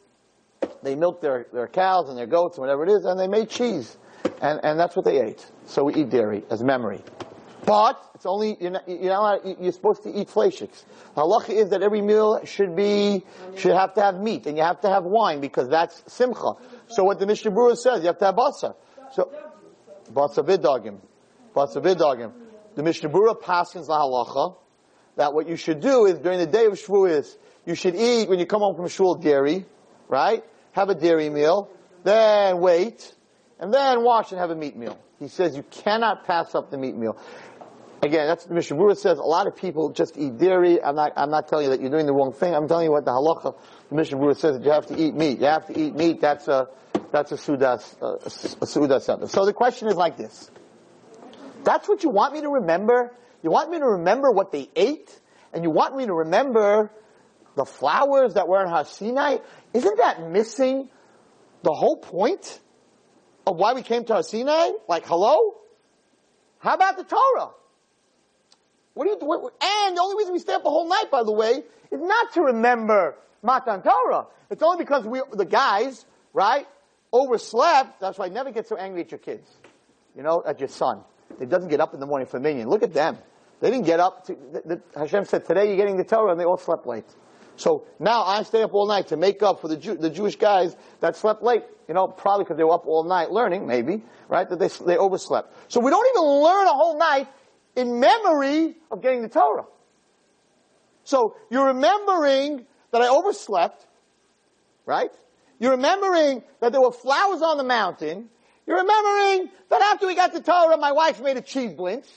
[0.83, 3.48] they milked their, their cows and their goats and whatever it is, and they made
[3.48, 3.96] cheese.
[4.42, 5.50] And, and that's what they ate.
[5.64, 7.03] So we eat dairy as memory.
[7.64, 10.85] But it's only you're, not, you're, not you're supposed to eat fleishiks.
[11.16, 13.25] Halacha is that every meal should be
[13.57, 16.53] should have to have meat and you have to have wine because that's simcha.
[16.88, 18.75] So what the Mishnah Berurah says, you have to have basa.
[19.12, 19.31] So
[20.12, 20.99] basa vidagim,
[21.55, 22.33] basa vidagim.
[22.77, 24.57] The Mishnah Berurah passes the halacha
[25.16, 28.38] that what you should do is during the day of Shavuos, you should eat when
[28.38, 29.66] you come home from shul dairy,
[30.09, 30.42] right?
[30.73, 31.68] Have a dairy meal,
[32.05, 33.14] then wait,
[33.59, 34.99] and then wash and have a meat meal.
[35.18, 37.18] He says you cannot pass up the meat meal.
[38.03, 39.19] Again, that's the Mishnah Berurah says.
[39.19, 40.83] A lot of people just eat dairy.
[40.83, 42.55] I'm not, I'm not telling you that you're doing the wrong thing.
[42.55, 43.55] I'm telling you what the halacha,
[43.91, 45.39] the Mishnah Berurah says that you have to eat meat.
[45.39, 46.21] You have to eat meat.
[46.21, 46.69] That's a,
[47.13, 50.51] that's a sudas, a, a sudas So the question is like this.
[51.63, 53.13] That's what you want me to remember?
[53.43, 55.21] You want me to remember what they ate?
[55.53, 56.91] And you want me to remember
[57.55, 59.39] the flowers that were in Har Sinai?
[59.75, 60.89] Isn't that missing
[61.63, 62.61] the whole point
[63.47, 64.71] of why we came to Har Sinai?
[64.89, 65.57] Like, hello?
[66.61, 67.51] How about the Torah?
[69.01, 71.23] What do you, what, and the only reason we stay up the whole night, by
[71.23, 74.27] the way, is not to remember Matan Torah.
[74.51, 76.67] It's only because we, the guys, right,
[77.11, 77.99] overslept.
[77.99, 79.49] That's why I never get so angry at your kids.
[80.15, 81.01] You know, at your son.
[81.39, 82.69] He doesn't get up in the morning for minyan.
[82.69, 83.17] Look at them.
[83.61, 84.27] They didn't get up.
[84.27, 87.09] To, the, the, Hashem said, today you're getting the Torah, and they all slept late.
[87.57, 90.37] So now I stay up all night to make up for the, Jew, the Jewish
[90.37, 91.63] guys that slept late.
[91.89, 94.47] You know, probably because they were up all night learning, maybe, right?
[94.47, 95.73] That they, they overslept.
[95.73, 97.29] So we don't even learn a whole night
[97.81, 99.64] in memory of getting the Torah.
[101.05, 103.85] So you're remembering that I overslept,
[104.85, 105.11] right?
[105.59, 108.29] You're remembering that there were flowers on the mountain.
[108.66, 112.09] You're remembering that after we got the Torah, my wife made a cheese blintz.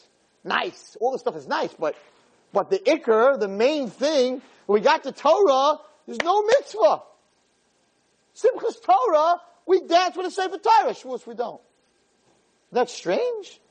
[0.43, 0.97] Nice.
[0.99, 1.95] All this stuff is nice, but,
[2.51, 7.03] but the ikar, the main thing, when we got the Torah, there's no mitzvah.
[8.35, 10.93] Simchas Torah, we dance with a Sefer Torah.
[10.93, 11.61] Shavuos, we don't.
[12.71, 13.61] That's strange.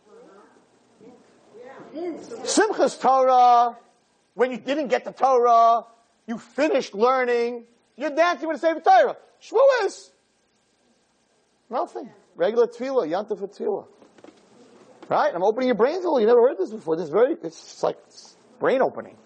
[1.95, 3.77] Simchas Torah,
[4.35, 5.85] when you didn't get the Torah,
[6.27, 7.65] you finished learning,
[7.97, 9.17] you're dancing with the Sefer Torah.
[9.43, 10.11] Shavuos,
[11.69, 12.11] nothing.
[12.35, 13.87] Regular tefillah, yanta for tefillah.
[15.09, 15.35] Right?
[15.35, 16.21] I'm opening your brains a little.
[16.21, 16.97] You never heard this before.
[16.97, 17.99] This is very, it's like
[18.59, 19.17] brain opening.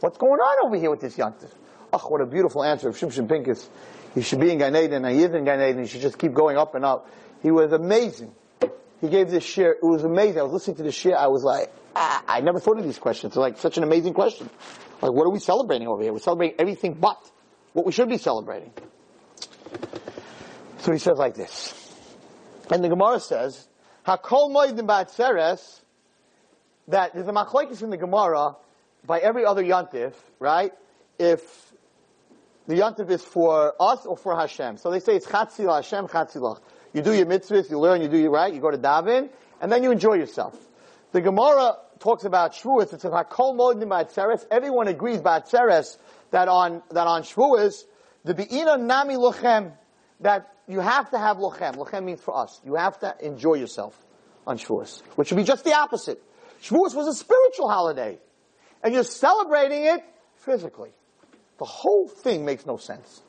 [0.00, 1.48] What's going on over here with this yanta?
[1.92, 3.68] Oh, what a beautiful answer of Shimshon Pincus.
[4.14, 5.82] He should be in Gan and he is in Gan Eden.
[5.82, 7.08] He should just keep going up and up.
[7.42, 8.32] He was amazing.
[9.00, 9.72] He gave this share.
[9.72, 10.40] It was amazing.
[10.40, 11.16] I was listening to this share.
[11.16, 13.34] I was like, I never thought of these questions.
[13.34, 14.48] They're like such an amazing question.
[15.02, 16.12] Like, what are we celebrating over here?
[16.12, 17.18] We're celebrating everything but
[17.72, 18.72] what we should be celebrating.
[20.78, 21.74] So he says like this.
[22.70, 23.66] And the Gemara says,
[24.06, 25.80] Hakol moedim ba'atzeres,
[26.88, 28.56] that there's a machlokes in the Gemara
[29.04, 30.72] by every other yontif, right?
[31.18, 31.42] If
[32.68, 34.76] the yontif is for us or for Hashem.
[34.76, 36.60] So they say it's chatzil Hashem, chatzilach.
[36.92, 39.30] You do your mitzvahs, you learn, you do your right, you go to daven,
[39.60, 40.56] and then you enjoy yourself.
[41.12, 42.92] The Gemara talks about Shavuos.
[42.92, 44.46] It says Hakol Moedim Ba'atzeres.
[44.50, 45.98] Everyone agrees Ba'atzeres
[46.30, 47.84] that on that on Shavuos
[48.24, 49.72] the Beina Nami Lochem
[50.20, 51.76] that you have to have lochem.
[51.76, 52.60] Lochem means for us.
[52.64, 53.98] You have to enjoy yourself
[54.46, 56.22] on Shavuos, which would be just the opposite.
[56.62, 58.18] Shavuos was a spiritual holiday,
[58.82, 60.04] and you're celebrating it
[60.36, 60.90] physically.
[61.58, 63.22] The whole thing makes no sense.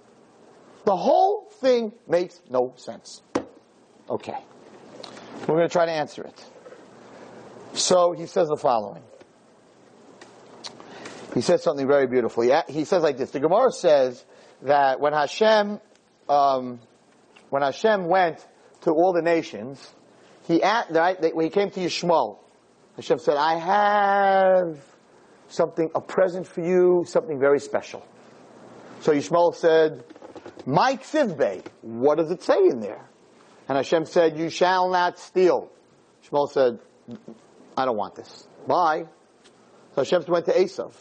[0.85, 3.21] The whole thing makes no sense.
[4.09, 4.37] Okay.
[5.41, 6.45] We're going to try to answer it.
[7.73, 9.03] So he says the following.
[11.33, 12.43] He says something very beautiful.
[12.43, 13.31] He, he says like this.
[13.31, 14.25] The Gemara says
[14.63, 15.79] that when Hashem,
[16.27, 16.79] um,
[17.49, 18.45] when Hashem went
[18.81, 19.93] to all the nations,
[20.47, 22.39] he at, right, when he came to Yishmael,
[22.95, 24.83] Hashem said, I have
[25.47, 28.05] something, a present for you, something very special.
[29.01, 30.03] So Yishmael said,
[30.65, 33.07] Mike Sivbe, what does it say in there?
[33.67, 35.71] And Hashem said, you shall not steal.
[36.27, 36.79] Shmuel said,
[37.77, 38.47] I don't want this.
[38.67, 39.05] Bye.
[39.95, 40.93] So Hashem went to Esav.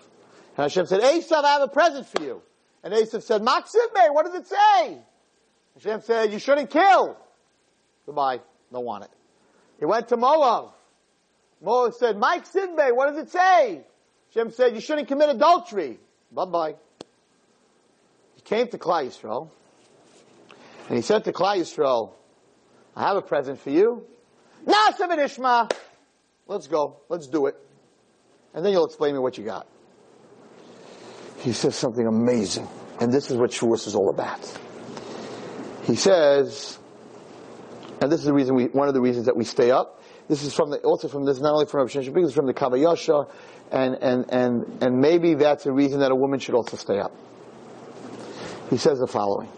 [0.57, 2.43] And Hashem said, Esav, I have a present for you.
[2.83, 4.99] And Esav said, Maksivbe, what does it say?
[5.75, 7.17] Hashem said, you shouldn't kill.
[8.07, 8.41] Goodbye.
[8.73, 9.11] Don't want it.
[9.79, 10.73] He went to Moab.
[11.63, 13.83] Moab said, Mike Sidbe, what does it say?
[14.35, 15.99] Hashem said, you shouldn't commit adultery.
[16.33, 16.75] Bye-bye.
[18.37, 19.49] He came to Klal Yisrael.
[20.89, 22.13] And he said to Klal Yisrael,
[22.95, 24.05] I have a present for you.
[24.67, 25.73] Naaseh V'Nishmah.
[26.49, 27.01] Let's go.
[27.09, 27.57] Let's do it.
[28.55, 29.67] And then you'll explain me what you got.
[31.39, 32.67] He says something amazing.
[33.01, 34.41] And this is what Shavuos is all about.
[35.85, 36.79] He says,
[38.01, 40.03] and this is the reason we, one of the reasons that we stay up.
[40.27, 42.55] This is from the, also from this, not only from Rabbi Shimshon, it's from the
[42.55, 43.31] Kav HaYashar,
[43.71, 47.13] and, and, and, and maybe that's a reason that a woman should also stay up.
[48.69, 49.49] He says the following.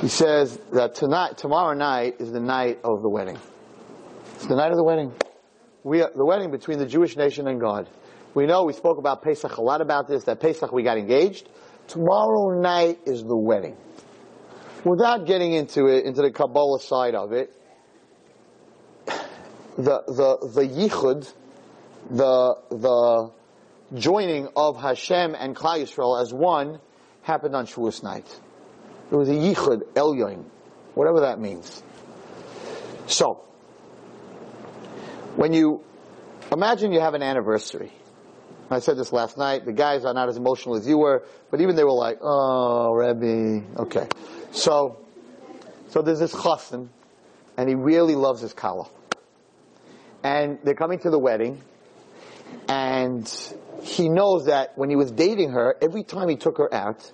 [0.00, 3.38] He says that tonight, tomorrow night is the night of the wedding.
[4.36, 5.12] It's the night of the wedding.
[5.86, 7.88] We the wedding between the Jewish nation and God.
[8.34, 10.24] We know we spoke about Pesach a lot about this.
[10.24, 11.48] That Pesach we got engaged.
[11.86, 13.76] Tomorrow night is the wedding.
[14.82, 17.52] Without getting into it, into the Kabbalah side of it,
[19.76, 21.32] the the the yichud,
[22.10, 23.30] the the
[23.94, 26.80] joining of Hashem and Klal Yisrael as one,
[27.22, 28.26] happened on Shavuos night.
[29.12, 30.46] It was a yichud elyon,
[30.94, 31.80] whatever that means.
[33.06, 33.44] So,
[35.36, 35.82] when you
[36.50, 37.92] imagine you have an anniversary.
[38.68, 39.64] I said this last night.
[39.64, 42.92] The guys are not as emotional as you were, but even they were like, "Oh,
[42.92, 44.08] Rebbe." Okay,
[44.50, 44.98] so
[45.88, 46.88] so there's this chassan,
[47.56, 48.88] and he really loves his kala,
[50.24, 51.60] and they're coming to the wedding,
[52.68, 53.28] and
[53.82, 57.12] he knows that when he was dating her, every time he took her out,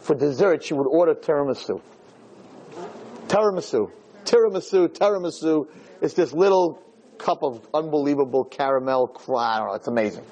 [0.00, 1.80] for dessert, she would order tiramisu.
[3.28, 3.90] Tiramisu.
[4.24, 5.68] Tiramisu, tiramisu.
[6.02, 6.82] It's this little
[7.22, 9.12] cup of unbelievable caramel.
[9.36, 10.24] I don't know, it's amazing.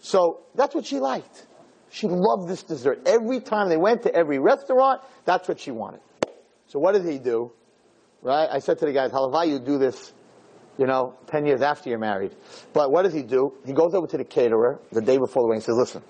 [0.00, 1.46] So that's what she liked.
[1.90, 3.02] She loved this dessert.
[3.06, 6.00] Every time they went to every restaurant, that's what she wanted.
[6.66, 7.52] So what did he do?
[8.22, 8.48] Right?
[8.50, 10.12] I said to the guys, Halavai, you do this,
[10.76, 12.34] you know, 10 years after you're married.
[12.72, 13.54] But what does he do?
[13.64, 16.02] He goes over to the caterer the day before the wedding and says, listen,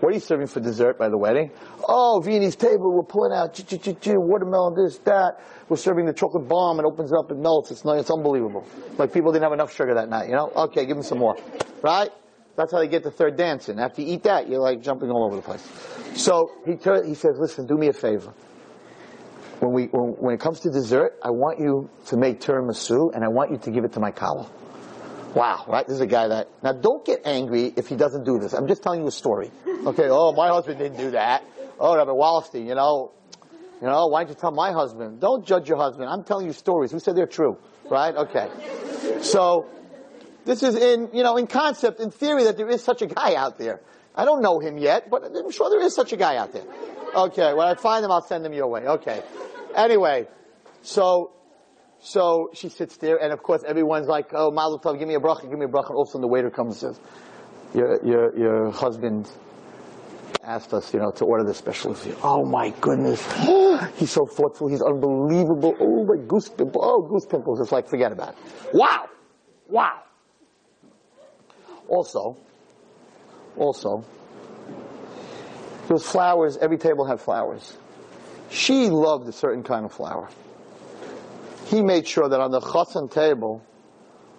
[0.00, 1.50] what are you serving for dessert by the wedding?
[1.86, 5.40] Oh, Viennese table, we're pulling out watermelon, this, that.
[5.68, 8.66] We're serving the chocolate bomb, it opens up, it melts, it's, it's unbelievable.
[8.98, 10.50] Like people didn't have enough sugar that night, you know?
[10.56, 11.36] Okay, give them some more.
[11.82, 12.10] Right?
[12.56, 13.78] That's how they get the third dance in.
[13.78, 15.66] After you eat that, you're like jumping all over the place.
[16.14, 18.32] So he, tur- he says, listen, do me a favor.
[19.60, 23.24] When, we, when, when it comes to dessert, I want you to make tiramisu and
[23.24, 24.50] I want you to give it to my kala.
[25.34, 25.86] Wow, right?
[25.86, 28.52] This is a guy that, now don't get angry if he doesn't do this.
[28.52, 29.50] I'm just telling you a story.
[29.86, 31.44] Okay, oh, my husband didn't do that.
[31.78, 33.12] Oh, Rabbi Wallerstein, you know,
[33.80, 35.20] you know, why don't you tell my husband?
[35.20, 36.08] Don't judge your husband.
[36.08, 36.90] I'm telling you stories.
[36.90, 37.56] Who said they're true?
[37.88, 38.14] Right?
[38.14, 38.48] Okay.
[39.22, 39.66] So,
[40.44, 43.36] this is in, you know, in concept, in theory that there is such a guy
[43.36, 43.80] out there.
[44.14, 46.64] I don't know him yet, but I'm sure there is such a guy out there.
[47.14, 48.86] Okay, when I find him, I'll send him your way.
[48.86, 49.22] Okay.
[49.74, 50.26] Anyway,
[50.82, 51.32] so
[52.00, 55.20] so she sits there, and of course everyone's like, "Oh, Mazel Tov, give me a
[55.20, 57.04] bracha, give me a bracha." All of a sudden the waiter comes and says,
[57.74, 59.30] "Your your your husband
[60.42, 63.20] asked us, you know, to order this special for you." Oh my goodness,
[63.96, 64.68] he's so thoughtful.
[64.68, 65.74] He's unbelievable.
[65.78, 66.82] Oh my goose pimples.
[66.86, 67.60] Oh goose pimples.
[67.60, 68.74] It's like forget about it.
[68.74, 69.06] Wow,
[69.68, 70.02] wow.
[71.86, 72.36] Also,
[73.58, 74.04] also,
[75.90, 76.56] was flowers.
[76.56, 77.76] Every table had flowers.
[78.48, 80.28] She loved a certain kind of flower
[81.70, 83.62] he made sure that on the chassan table,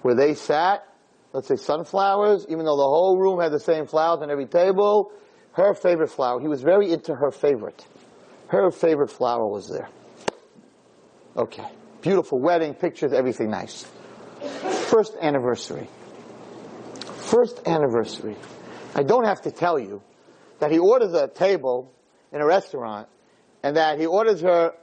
[0.02, 0.86] where they sat,
[1.32, 5.14] let's say sunflowers, even though the whole room had the same flowers on every table,
[5.54, 7.86] her favorite flower, he was very into her favorite.
[8.48, 9.88] Her favorite flower was there.
[11.38, 11.66] Okay.
[12.02, 13.90] Beautiful wedding, pictures, everything nice.
[14.90, 15.88] First anniversary.
[17.16, 18.36] First anniversary.
[18.94, 20.02] I don't have to tell you
[20.60, 21.94] that he orders a table
[22.34, 23.08] in a restaurant
[23.64, 24.74] and that he orders her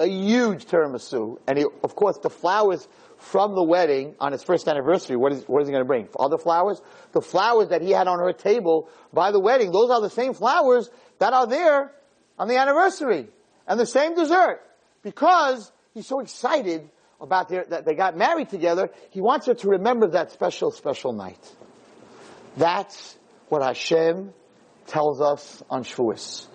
[0.00, 4.66] a huge tiramisu, and he, of course, the flowers from the wedding on his first
[4.66, 5.16] anniversary.
[5.16, 6.08] What is what is he going to bring?
[6.18, 6.80] Other flowers?
[7.12, 9.72] The flowers that he had on her table by the wedding.
[9.72, 11.92] Those are the same flowers that are there
[12.38, 13.28] on the anniversary,
[13.68, 14.62] and the same dessert,
[15.02, 16.88] because he's so excited
[17.20, 18.88] about their, that they got married together.
[19.10, 21.54] He wants her to remember that special, special night.
[22.56, 23.18] That's
[23.50, 24.32] what Hashem
[24.86, 26.46] tells us on Shavuos.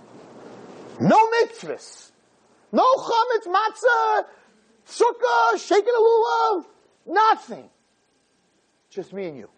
[0.99, 2.04] No mitzvahs.
[2.75, 4.25] No chametz, matzah,
[4.85, 6.65] sukkah, shaking a lulav.
[7.05, 7.69] Nothing.
[8.89, 9.49] Just me and you.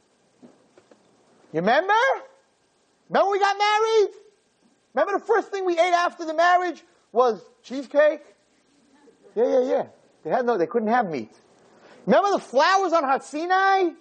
[1.51, 1.93] You remember?
[3.09, 4.09] Remember we got married?
[4.93, 8.21] Remember the first thing we ate after the marriage was cheesecake?
[9.35, 9.85] Yeah, yeah, yeah.
[10.23, 11.31] They had no, they couldn't have meat.
[12.05, 13.93] Remember the flowers on Har Sinai?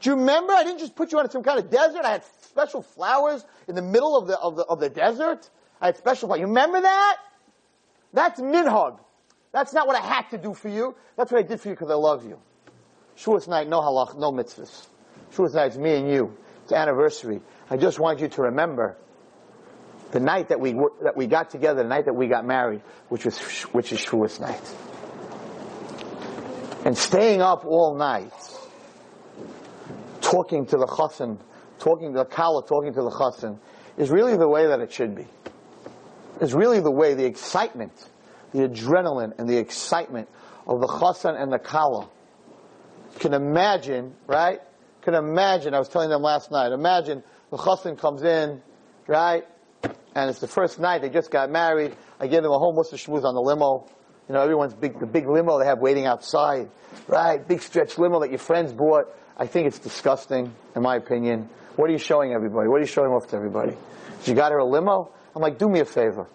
[0.00, 0.54] Do you remember?
[0.54, 2.06] I didn't just put you on some kind of desert.
[2.06, 5.50] I had special flowers in the middle of the, of the, of the desert.
[5.82, 6.40] I had special flowers.
[6.40, 7.16] You remember that?
[8.12, 8.98] That's minhag.
[9.50, 10.94] That's not what I had to do for you.
[11.16, 12.38] That's what I did for you because I love you.
[13.18, 14.86] Shavuos night, no halach, no mitzvahs.
[15.34, 16.36] Shavuos night, it's me and you.
[16.62, 17.40] It's anniversary.
[17.68, 18.96] I just want you to remember
[20.12, 23.24] the night that we that we got together, the night that we got married, which
[23.24, 23.38] was
[23.72, 24.62] which is Shavuos night.
[26.84, 28.32] And staying up all night
[30.20, 31.38] talking to the chassan,
[31.78, 33.58] talking to the kala, talking to the chassan,
[33.96, 35.26] is really the way that it should be.
[36.42, 37.92] Is really the way, the excitement,
[38.50, 40.28] the adrenaline and the excitement
[40.66, 42.08] of the chassan and the kala.
[43.20, 44.60] Can imagine, right?
[45.02, 48.60] Can imagine, I was telling them last night, imagine the chassan comes in,
[49.06, 49.44] right?
[50.16, 51.94] And it's the first night, they just got married.
[52.18, 53.88] I gave them a whole mussar shmooze on the limo.
[54.28, 56.68] You know, everyone's big, the big limo they have waiting outside,
[57.06, 57.46] right?
[57.46, 59.06] Big stretch limo that your friends bought.
[59.38, 61.48] I think it's disgusting, in my opinion.
[61.76, 62.68] What are you showing everybody?
[62.68, 63.76] What are you showing off to everybody?
[64.24, 65.12] You got her a limo?
[65.34, 66.26] I'm like, do me a favor.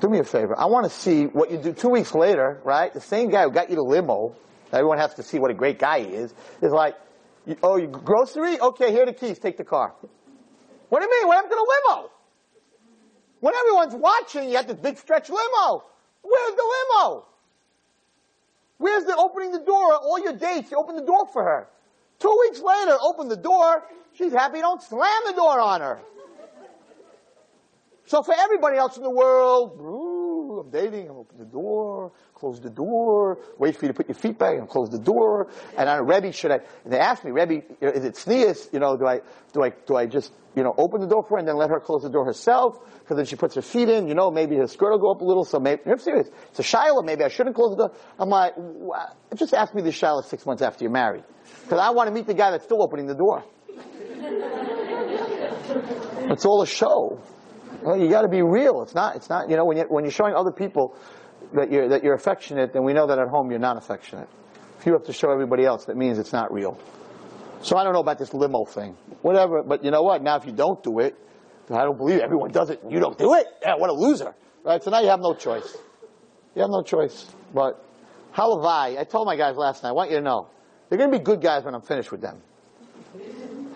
[0.00, 0.58] Do me a favor.
[0.58, 2.92] I want to see what you do two weeks later, right?
[2.92, 4.34] The same guy who got you the limo,
[4.72, 6.96] everyone has to see what a great guy he is, is like,
[7.62, 8.60] oh, you grocery?
[8.60, 9.38] Okay, here are the keys.
[9.38, 9.92] Take the car.
[10.88, 11.28] What do you mean?
[11.28, 12.10] What happened to the limo?
[13.40, 15.84] When everyone's watching, you have this big stretch limo.
[16.22, 17.24] Where's the limo?
[18.78, 19.94] Where's the opening the door?
[19.94, 21.68] All your dates, you open the door for her.
[22.18, 23.84] Two weeks later, open the door.
[24.14, 24.60] She's happy.
[24.60, 26.00] Don't slam the door on her.
[28.08, 32.58] So for everybody else in the world, ooh, I'm dating, I'm open the door, close
[32.58, 35.50] the door, wait for you to put your feet back and close the door.
[35.76, 38.72] And I, Rebbe, should I, they asked me, Rebbe, is it tznius?
[38.72, 39.20] You know, do I,
[39.52, 41.68] do I, do I just, you know, open the door for her and then let
[41.68, 42.78] her close the door herself?
[43.00, 45.20] Because then she puts her feet in, you know, maybe her skirt will go up
[45.20, 46.28] a little, so maybe, I'm serious.
[46.48, 47.96] It's a shaila, maybe I shouldn't close the door.
[48.18, 48.54] I'm like,
[49.34, 51.24] just ask me this shaila six months after you're married.
[51.64, 53.44] Because I want to meet the guy that's still opening the door.
[56.30, 57.20] it's all a show.
[57.82, 58.82] Well, you got to be real.
[58.82, 59.16] It's not.
[59.16, 59.48] It's not.
[59.48, 60.96] You know, when you when you're showing other people
[61.54, 64.28] that you're that you're affectionate, then we know that at home you're not affectionate.
[64.78, 66.78] If you have to show everybody else, that means it's not real.
[67.62, 68.96] So I don't know about this limo thing.
[69.22, 69.62] Whatever.
[69.62, 70.22] But you know what?
[70.22, 71.16] Now if you don't do it,
[71.70, 72.80] I don't believe everyone does it.
[72.88, 73.46] You don't do it.
[73.62, 74.34] Yeah, what a loser.
[74.64, 74.82] Right.
[74.82, 75.76] So now you have no choice.
[76.54, 77.26] You have no choice.
[77.54, 77.84] But
[78.34, 78.98] halavai.
[78.98, 79.90] I told my guys last night.
[79.90, 80.48] I want you to know
[80.88, 82.40] they're going to be good guys when I'm finished with them.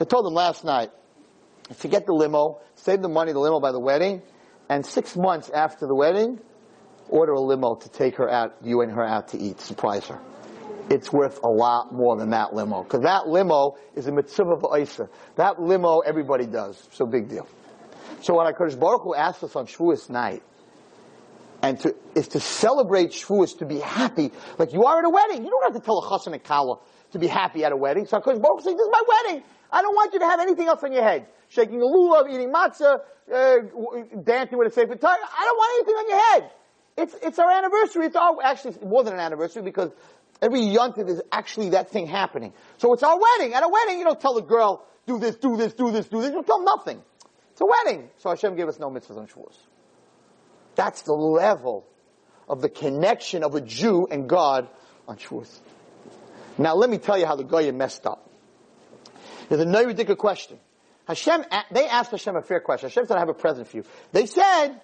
[0.00, 0.90] I told them last night.
[1.74, 4.22] Forget the limo, save the money, the limo by the wedding,
[4.68, 6.40] and six months after the wedding,
[7.08, 10.20] order a limo to take her out, you and her out to eat, surprise her.
[10.90, 12.82] It's worth a lot more than that limo.
[12.82, 16.88] Because that limo is a mitzvah of That limo everybody does.
[16.92, 17.46] So big deal.
[18.22, 20.42] So what HaKadosh Baruch Hu asked us on Shavuos night,
[21.62, 25.44] and to, is to celebrate Shavuos, to be happy, like you are at a wedding.
[25.44, 26.78] You don't have to tell a chassan and kala
[27.12, 28.06] to be happy at a wedding.
[28.06, 29.44] So HaKadosh Baruch Hu says, this is my wedding.
[29.70, 31.26] I don't want you to have anything else on your head.
[31.54, 33.00] Shaking a lulav, eating matzah,
[33.32, 33.56] uh,
[34.22, 35.18] dancing with a sefer tongue.
[35.22, 36.50] I don't want anything on your head.
[36.96, 38.06] It's, it's our anniversary.
[38.06, 39.90] It's our, actually, more than an anniversary because
[40.40, 42.54] every yontif is actually that thing happening.
[42.78, 43.52] So it's our wedding.
[43.52, 46.22] At a wedding, you don't tell the girl, do this, do this, do this, do
[46.22, 46.32] this.
[46.32, 47.02] You tell nothing.
[47.50, 48.08] It's a wedding.
[48.18, 49.56] So Hashem gave us no mitzvahs on Shavuos.
[50.74, 51.86] That's the level
[52.48, 54.68] of the connection of a Jew and God
[55.06, 55.54] on Shavuos.
[56.56, 58.30] Now let me tell you how the Goyim messed up.
[59.50, 60.58] There's a no ridiculous question.
[61.06, 62.88] Hashem, they asked Hashem a fair question.
[62.88, 63.84] Hashem said, I have a present for you.
[64.12, 64.80] They said,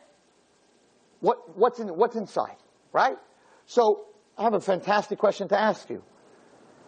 [1.21, 2.57] what, what's, in, what's inside?
[2.93, 3.17] Right?
[3.67, 4.07] So,
[4.37, 6.03] I have a fantastic question to ask you.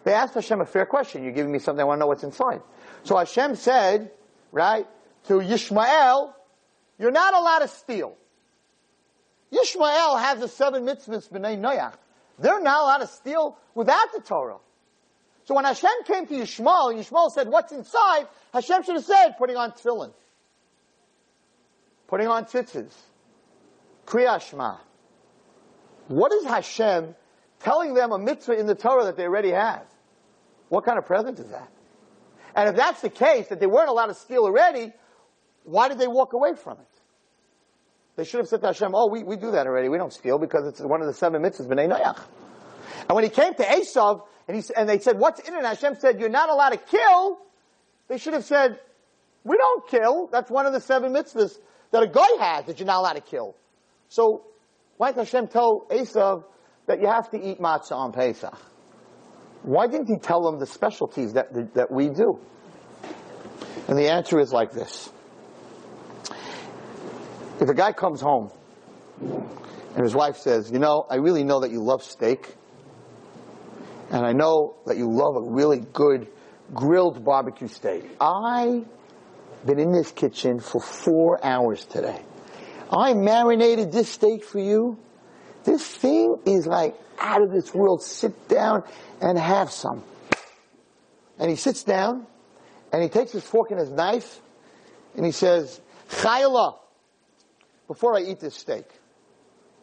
[0.03, 1.23] They asked Hashem a fair question.
[1.23, 2.61] You're giving me something, I want to know what's inside.
[3.03, 4.11] So Hashem said,
[4.51, 4.87] right,
[5.27, 6.33] to Yishmael,
[6.97, 8.17] you're not allowed to steal.
[9.51, 11.93] Yishmael has the seven mitzvahs, b'nai Noach.
[12.39, 14.57] They're not allowed to steal without the Torah.
[15.51, 18.25] So when Hashem came to Yishmael, and Yishmael said, what's inside?
[18.53, 20.13] Hashem should have said, putting on tefillin.
[22.07, 22.93] Putting on tzitzis.
[24.05, 24.77] Kriyashma.
[26.07, 27.15] What is Hashem
[27.59, 29.83] telling them a mitzvah in the Torah that they already have?
[30.69, 31.69] What kind of present is that?
[32.55, 34.93] And if that's the case, that they weren't allowed to steal already,
[35.65, 37.01] why did they walk away from it?
[38.15, 39.89] They should have said to Hashem, oh, we, we do that already.
[39.89, 42.23] We don't steal because it's one of the seven mitzvahs, Noach.
[43.09, 45.63] And when he came to Esav, and, he, and they said, what's in it?
[45.63, 47.39] Hashem said, you're not allowed to kill.
[48.07, 48.79] They should have said,
[49.43, 50.27] we don't kill.
[50.31, 51.57] That's one of the seven mitzvahs
[51.91, 53.55] that a guy has that you're not allowed to kill.
[54.09, 54.43] So,
[54.97, 56.43] why did Hashem tell Esav
[56.85, 58.57] that you have to eat matzah on Pesach?
[59.63, 62.39] Why didn't he tell them the specialties that, that, that we do?
[63.87, 65.11] And the answer is like this.
[67.59, 68.51] If a guy comes home
[69.21, 72.55] and his wife says, you know, I really know that you love steak,
[74.11, 76.27] and I know that you love a really good
[76.73, 78.03] grilled barbecue steak.
[78.19, 78.85] I've
[79.65, 82.21] been in this kitchen for four hours today.
[82.91, 84.99] I marinated this steak for you.
[85.63, 88.03] This thing is like out of this world.
[88.03, 88.83] Sit down
[89.21, 90.03] and have some.
[91.39, 92.27] And he sits down
[92.91, 94.41] and he takes his fork and his knife
[95.15, 96.77] and he says, Chayla,
[97.87, 98.85] before I eat this steak,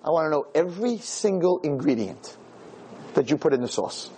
[0.04, 2.36] I want to know every single ingredient
[3.14, 4.10] that you put in the sauce.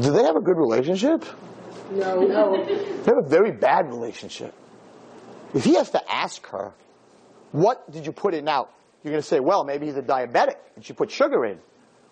[0.00, 1.24] Do they have a good relationship?
[1.90, 2.64] No, no.
[3.02, 4.54] They have a very bad relationship.
[5.54, 6.72] If he has to ask her,
[7.50, 8.68] what did you put in now?
[9.02, 11.58] You're going to say, well, maybe he's a diabetic and she put sugar in.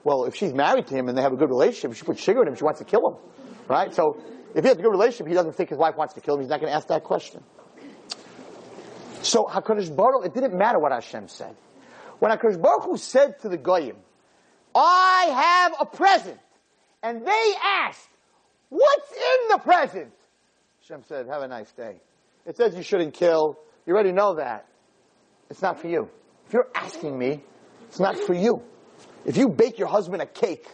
[0.03, 2.43] Well, if she's married to him and they have a good relationship, she puts sugar
[2.43, 3.17] in him, she wants to kill him.
[3.69, 3.95] Right?
[3.95, 4.21] So,
[4.55, 6.41] if he has a good relationship, he doesn't think his wife wants to kill him,
[6.41, 7.43] he's not going to ask that question.
[9.23, 11.55] So, HaKadosh Baruch it didn't matter what Hashem said.
[12.19, 13.97] When HaKadosh Baruch Hu said to the Goyim,
[14.75, 16.39] I have a present,
[17.03, 18.09] and they asked,
[18.69, 20.13] what's in the present?
[20.83, 22.01] Hashem said, have a nice day.
[22.47, 23.59] It says you shouldn't kill.
[23.87, 24.67] You already know that.
[25.51, 26.09] It's not for you.
[26.47, 27.43] If you're asking me,
[27.89, 28.63] it's not for you.
[29.25, 30.67] If you bake your husband a cake,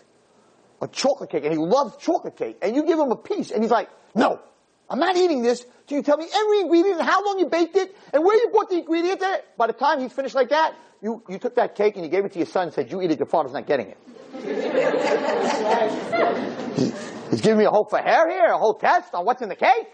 [0.81, 3.63] a chocolate cake, and he loves chocolate cake, and you give him a piece, and
[3.63, 4.41] he's like, no,
[4.89, 5.67] I'm not eating this.
[5.87, 8.51] Do you tell me every ingredient and how long you baked it and where you
[8.53, 9.57] bought the ingredients at.
[9.57, 12.25] By the time he's finished like that, you, you took that cake and you gave
[12.25, 13.99] it to your son and said, you eat it, your father's not getting it.
[17.31, 19.57] he's giving me a whole for hair here, a whole test on what's in the
[19.57, 19.89] cake.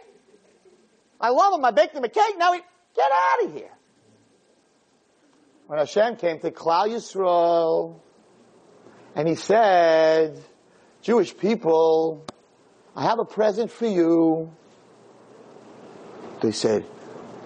[1.20, 1.64] I love him.
[1.64, 2.36] I baked him a cake.
[2.36, 2.60] Now he,
[2.94, 3.70] get out of here.
[5.68, 8.00] When Hashem came to Klal Yisrael,
[9.14, 10.42] and he said,
[11.00, 12.26] Jewish people,
[12.96, 14.52] I have a present for you.
[16.42, 16.82] They said,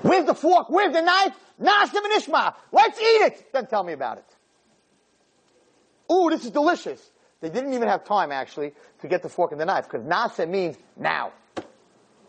[0.02, 0.68] where's the fork?
[0.70, 1.34] Where's the knife?
[1.60, 2.54] Naaseh V'Nishmah.
[2.72, 3.52] Let's eat it.
[3.52, 4.24] Then tell me about it.
[6.12, 7.00] Ooh, this is delicious.
[7.40, 8.72] They didn't even have time actually
[9.02, 11.32] to get the fork and the knife because Na'aseh means now.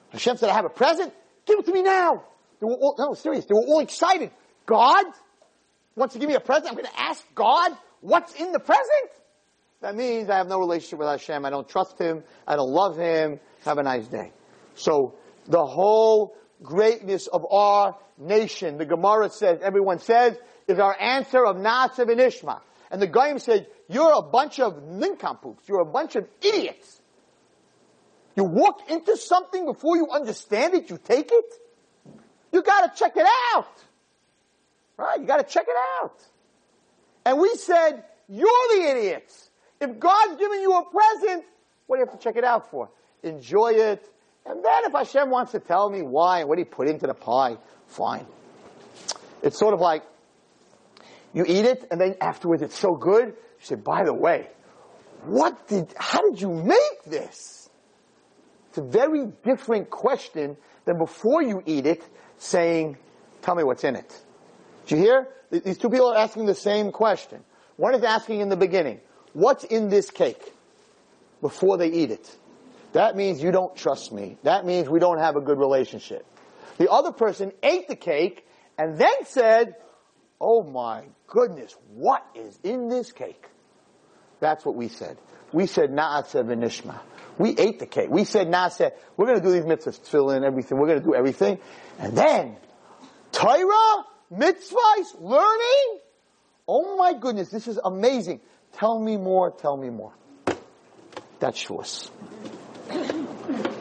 [0.10, 1.14] Hashem said, I have a present.
[1.46, 2.24] Give it to me now.
[2.60, 3.46] They were all, no, serious.
[3.46, 4.32] They were all excited.
[4.66, 5.06] God
[5.96, 6.68] wants to give me a present.
[6.68, 9.12] I'm going to ask God what's in the present.
[9.82, 11.46] That means I have no relationship with Hashem.
[11.46, 12.24] I don't trust Him.
[12.48, 13.40] I don't love Him.
[13.64, 14.32] Have a nice day.
[14.76, 15.16] So
[15.48, 20.38] the whole greatness of our nation, the Gemara says, everyone says,
[20.68, 22.62] is our answer of Naaseh V'Nishmah.
[22.92, 25.68] And the Goyim said, you're a bunch of nincompoops.
[25.68, 27.02] You're a bunch of idiots.
[28.36, 31.54] You walk into something before you understand it, you take it.
[32.52, 33.68] You gotta check it out.
[34.98, 35.20] Right?
[35.20, 36.20] You gotta check it out.
[37.26, 39.50] And we said, you're the idiots.
[39.82, 41.46] If God's giving you a present,
[41.88, 42.90] what do you have to check it out for?
[43.24, 44.08] Enjoy it.
[44.48, 47.14] And then if Hashem wants to tell me why and what he put into the
[47.14, 48.26] pie, fine.
[49.44, 50.04] It's sort of like,
[51.34, 54.48] you eat it and then afterwards it's so good, you say, by the way,
[55.26, 57.70] what did, how did you make this?
[58.70, 62.04] It's a very different question than before you eat it
[62.38, 62.98] saying,
[63.42, 64.22] tell me what's in it.
[64.86, 65.28] Did you hear?
[65.52, 67.44] These two people are asking the same question.
[67.76, 69.02] One is asking in the beginning,
[69.34, 70.54] what's in this cake?
[71.42, 72.36] Before they eat it.
[72.98, 74.40] That means you don't trust me.
[74.42, 76.26] That means we don't have a good relationship.
[76.80, 78.44] The other person ate the cake
[78.76, 79.76] and then said,
[80.42, 83.46] oh my goodness, what is in this cake?
[84.40, 85.20] That's what we said.
[85.54, 87.00] We said na'aseh v'nishma.
[87.38, 88.10] We ate the cake.
[88.10, 91.60] We said na'aseh, we're gonna do these mitzvahs, fill in everything, we're gonna do everything.
[92.00, 92.58] And then,
[93.32, 96.00] Torah, mitzvahs, learning?
[96.68, 98.42] Oh my goodness, this is amazing.
[98.74, 100.14] Tell me more, tell me more.
[101.40, 102.10] That's Shavuos.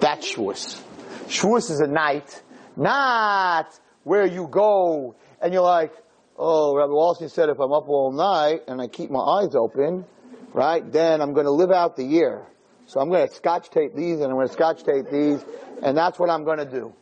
[0.00, 0.82] That's Shavuos.
[1.26, 2.42] Shavuos is a night,
[2.76, 5.92] not where you go and you're like,
[6.36, 10.04] oh, Rabbi Wallerstein said if I'm up all night and I keep my eyes open,
[10.52, 12.42] right, then I'm going to live out the year.
[12.86, 15.44] So I'm going to scotch tape these and I'm going to scotch tape these
[15.82, 16.92] and that's what I'm going to do.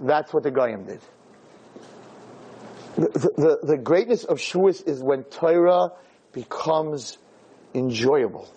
[0.00, 1.00] That's what the Goyim did.
[2.96, 5.92] The, the, the greatness of Shavuos is when Torah
[6.32, 7.18] becomes
[7.74, 8.48] enjoyable.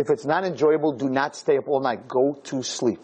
[0.00, 2.08] If it's not enjoyable, do not stay up all night.
[2.08, 3.00] Go to sleep.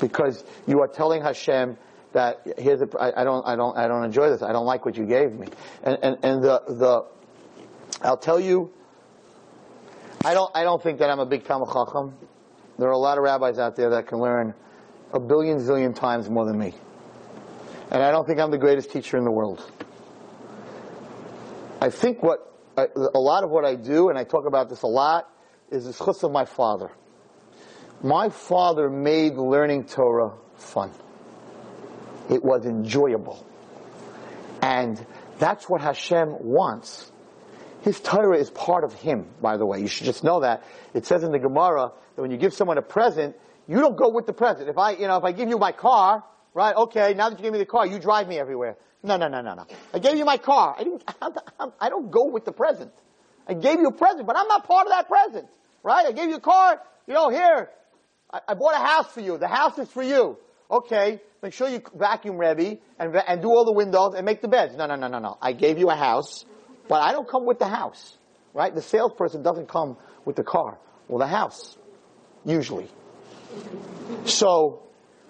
[0.00, 1.76] Because you are telling Hashem
[2.14, 4.40] that here's a, I, I don't, I don't, I don't enjoy this.
[4.40, 5.48] I don't like what you gave me.
[5.82, 7.04] And, and, and the, the,
[8.00, 8.72] I'll tell you,
[10.24, 12.14] I don't, I don't think that I'm a big Talmid Chacham.
[12.78, 14.54] There are a lot of rabbis out there that can learn
[15.12, 16.72] a billion zillion times more than me.
[17.90, 19.62] And I don't think I'm the greatest teacher in the world.
[21.82, 24.86] I think what, a lot of what I do, and I talk about this a
[24.86, 25.28] lot,
[25.72, 26.90] is the chus of my father.
[28.02, 30.90] My father made learning Torah fun.
[32.30, 33.44] It was enjoyable.
[34.60, 35.04] And
[35.38, 37.10] that's what Hashem wants.
[37.82, 39.80] His Torah is part of him, by the way.
[39.80, 40.64] You should just know that.
[40.94, 44.08] It says in the Gemara that when you give someone a present, you don't go
[44.08, 44.68] with the present.
[44.68, 47.42] If I, you know, if I give you my car, right, okay, now that you
[47.42, 48.76] gave me the car, you drive me everywhere.
[49.02, 49.66] No, no, no, no, no.
[49.92, 50.76] I gave you my car.
[50.78, 51.02] I didn't,
[51.80, 52.92] I don't go with the present.
[53.48, 55.48] I gave you a present, but I'm not part of that present.
[55.82, 56.06] Right?
[56.06, 57.70] I gave you a car, you know, here,
[58.32, 59.38] I, I bought a house for you.
[59.38, 60.38] The house is for you.
[60.70, 64.48] Okay, make sure you vacuum Rebbe and, and do all the windows and make the
[64.48, 64.74] beds.
[64.76, 65.38] No, no, no, no, no.
[65.40, 66.44] I gave you a house,
[66.88, 68.16] but I don't come with the house.
[68.54, 68.74] Right?
[68.74, 70.78] The salesperson doesn't come with the car
[71.08, 71.76] or the house.
[72.44, 72.88] Usually.
[74.24, 74.82] So,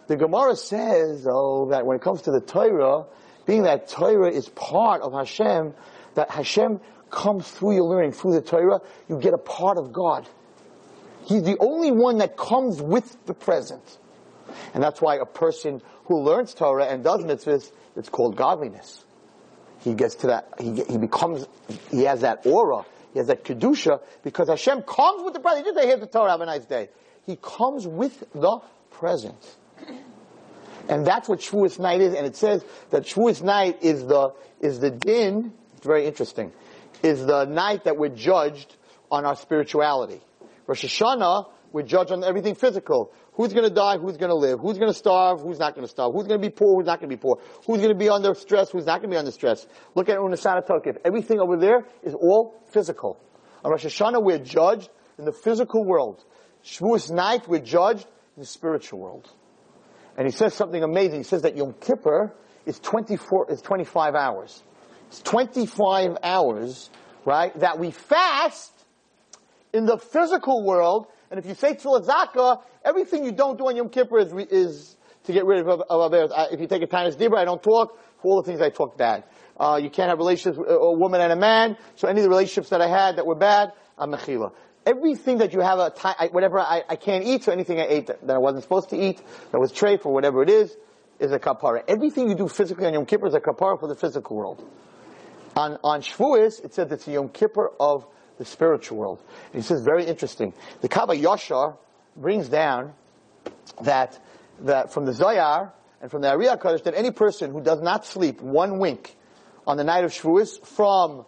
[0.06, 3.06] the Gemara says, oh, that when it comes to the Torah,
[3.46, 5.74] being that Torah is part of Hashem,
[6.14, 6.80] that Hashem
[7.10, 10.28] comes through your learning, through the Torah, you get a part of God.
[11.24, 13.98] He's the only one that comes with the present.
[14.74, 19.04] And that's why a person who learns Torah and does mitzvahs, it's called godliness.
[19.80, 21.46] He gets to that, he, he becomes,
[21.90, 25.66] he has that aura, he has that kedusha, because Hashem comes with the present.
[25.66, 26.88] He didn't say, here's the Torah, have a nice day.
[27.26, 28.60] He comes with the
[28.90, 29.56] present.
[30.88, 34.80] And that's what Shavuos night is, and it says that Shavuos night is the, is
[34.80, 36.52] the din, it's very interesting,
[37.02, 38.76] is the night that we're judged
[39.10, 40.20] on our spirituality.
[40.66, 43.12] Rosh Hashanah, we're judged on everything physical.
[43.34, 43.96] Who's going to die?
[43.98, 44.60] Who's going to live?
[44.60, 45.40] Who's going to starve?
[45.40, 46.12] Who's not going to starve?
[46.12, 46.76] Who's going to be poor?
[46.76, 47.40] Who's not going to be poor?
[47.66, 48.70] Who's going to be under stress?
[48.70, 49.66] Who's not going to be under stress?
[49.94, 50.98] Look at Unesaneh Tokef.
[51.04, 53.18] Everything over there is all physical.
[53.64, 56.24] On Rosh Hashanah, we're judged in the physical world.
[56.64, 58.06] Shavuos night, we're judged
[58.36, 59.30] in the spiritual world.
[60.16, 61.20] And he says something amazing.
[61.20, 62.34] He says that Yom Kippur
[62.66, 64.62] is 24, is 25 hours.
[65.08, 66.90] It's 25 hours,
[67.24, 68.72] right, that we fast
[69.72, 71.06] in the physical world.
[71.30, 74.96] And if you say Tfilah Zakah, everything you don't do on Yom Kippur is, is
[75.24, 77.98] to get rid of, of, of If you take a Taanis Dibur, I don't talk.
[78.20, 79.24] For all the things I talk bad.
[79.58, 81.76] Uh, you can't have relationships with a woman and a man.
[81.96, 84.52] So any of the relationships that I had that were bad, I'm mechila
[84.86, 88.06] everything that you have a time, whatever I, I can't eat, so anything I ate
[88.08, 90.76] that, that I wasn't supposed to eat, that was treif or whatever it is,
[91.20, 91.82] is a kapara.
[91.86, 94.68] Everything you do physically on Yom Kippur is a kapara for the physical world.
[95.56, 98.06] On, on Shavuos, it says it's a Yom Kippur of
[98.42, 99.22] the spiritual world.
[99.52, 100.52] And he says very interesting.
[100.80, 101.76] The Kav HaYashar
[102.16, 102.94] brings down
[103.82, 104.18] that,
[104.60, 108.04] that from the Zohar and from the Ari HaKadosh that any person who does not
[108.04, 109.16] sleep one wink
[109.66, 111.24] on the night of Shavuos from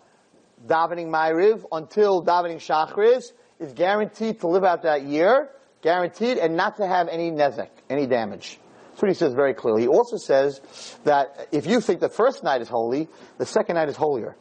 [0.66, 5.50] davening Ma'ariv until davening Shachris is guaranteed to live out that year,
[5.82, 8.58] guaranteed, and not to have any nezek, any damage.
[8.90, 9.82] That's what he says very clearly.
[9.82, 10.60] He also says
[11.04, 13.08] that if you think the first night is holy,
[13.38, 14.36] the second night is holier.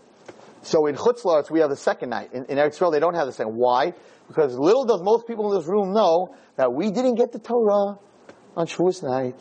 [0.63, 2.33] So in Chutz La'aretz, we have the second night.
[2.33, 3.55] In, in Eretz Yisrael, they don't have the second.
[3.55, 3.93] Why?
[4.27, 7.99] Because little does most people in this room know that we didn't get the Torah
[8.55, 9.35] on Shavuos night.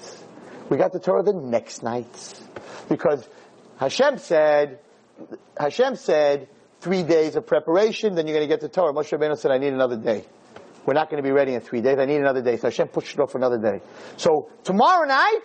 [0.68, 2.40] We got the Torah the next night.
[2.88, 3.28] Because
[3.76, 4.80] Hashem said,
[5.56, 6.48] Hashem said,
[6.80, 8.92] three days of preparation, then you're going to get the Torah.
[8.92, 10.24] Moshe Rabbeinu said, I need another day.
[10.84, 11.98] We're not going to be ready in three days.
[11.98, 12.56] I need another day.
[12.56, 13.80] So Hashem pushed it off for another day.
[14.16, 15.44] So tomorrow night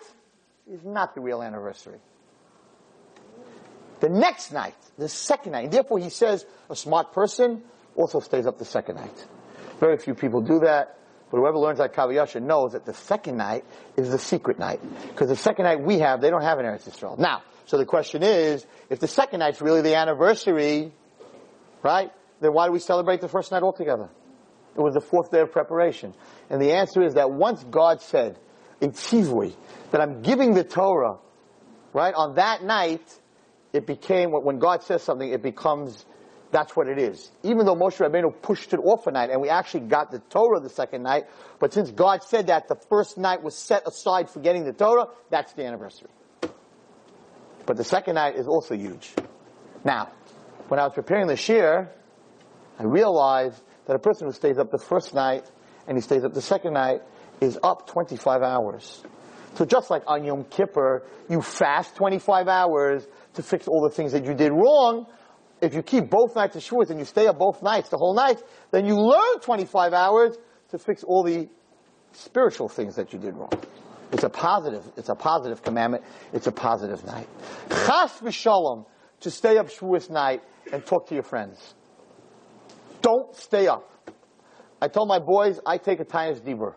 [0.67, 1.99] is not the real anniversary.
[3.99, 5.65] The next night, the second night.
[5.65, 7.63] And therefore he says a smart person
[7.95, 9.25] also stays up the second night.
[9.79, 10.97] Very few people do that.
[11.29, 13.65] But whoever learns that Kav HaYashar knows that the second night
[13.97, 14.79] is the secret night.
[15.09, 17.17] Because the second night we have, they don't have in Eretz Yisrael.
[17.17, 20.93] Now, so the question is, if the second night's really the anniversary,
[21.83, 22.11] Right?
[22.41, 24.09] Then why do we celebrate the first night altogether?
[24.75, 26.13] It was the fourth day of preparation.
[26.49, 28.37] And the answer is that once God said,
[28.79, 29.55] in Tzivui,
[29.91, 31.17] that I'm giving the Torah,
[31.93, 33.01] right, on that night,
[33.73, 36.05] it became, when God says something, it becomes,
[36.51, 37.31] that's what it is.
[37.43, 40.59] Even though Moshe Rabbeinu pushed it off a night, and we actually got the Torah
[40.59, 41.25] the second night,
[41.59, 45.07] but since God said that the first night was set aside for getting the Torah,
[45.29, 46.09] that's the anniversary.
[47.65, 49.13] But the second night is also huge.
[49.83, 50.09] Now,
[50.69, 51.89] when I was preparing the shiur,
[52.79, 55.45] I realized that a person who stays up the first night
[55.87, 57.01] and he stays up the second night
[57.41, 59.03] is up 25 hours.
[59.55, 63.07] So just like on Yom Kippur, you fast 25 hours
[63.37, 65.05] to fix all the things that you did wrong.
[65.61, 68.15] If you keep both nights of Shavuos and you stay up both nights, the whole
[68.15, 70.37] night, then you learn 25 hours
[70.69, 71.47] to fix all the
[72.13, 73.51] spiritual things that you did wrong.
[74.11, 76.03] It's a positive, it's a positive commandment.
[76.33, 77.27] It's a positive night.
[77.69, 78.85] Chas v'shalom,
[79.19, 80.41] to stay up Shavuos night
[80.73, 81.75] and talk to your friends.
[83.03, 83.91] Don't stay up.
[84.81, 86.73] I told my boys, I take a Taanis Dibur.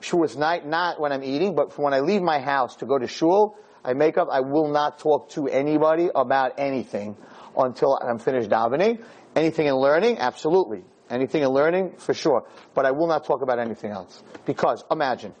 [0.00, 3.06] Shavuos night, not when I'm eating, but when I leave my house to go to
[3.06, 7.16] shul, I make up, I will not talk to anybody about anything
[7.56, 9.02] until I'm finished davening.
[9.34, 10.84] Anything in learning, absolutely.
[11.10, 12.44] Anything in learning, for sure.
[12.74, 14.22] But I will not talk about anything else.
[14.44, 15.34] Because, imagine,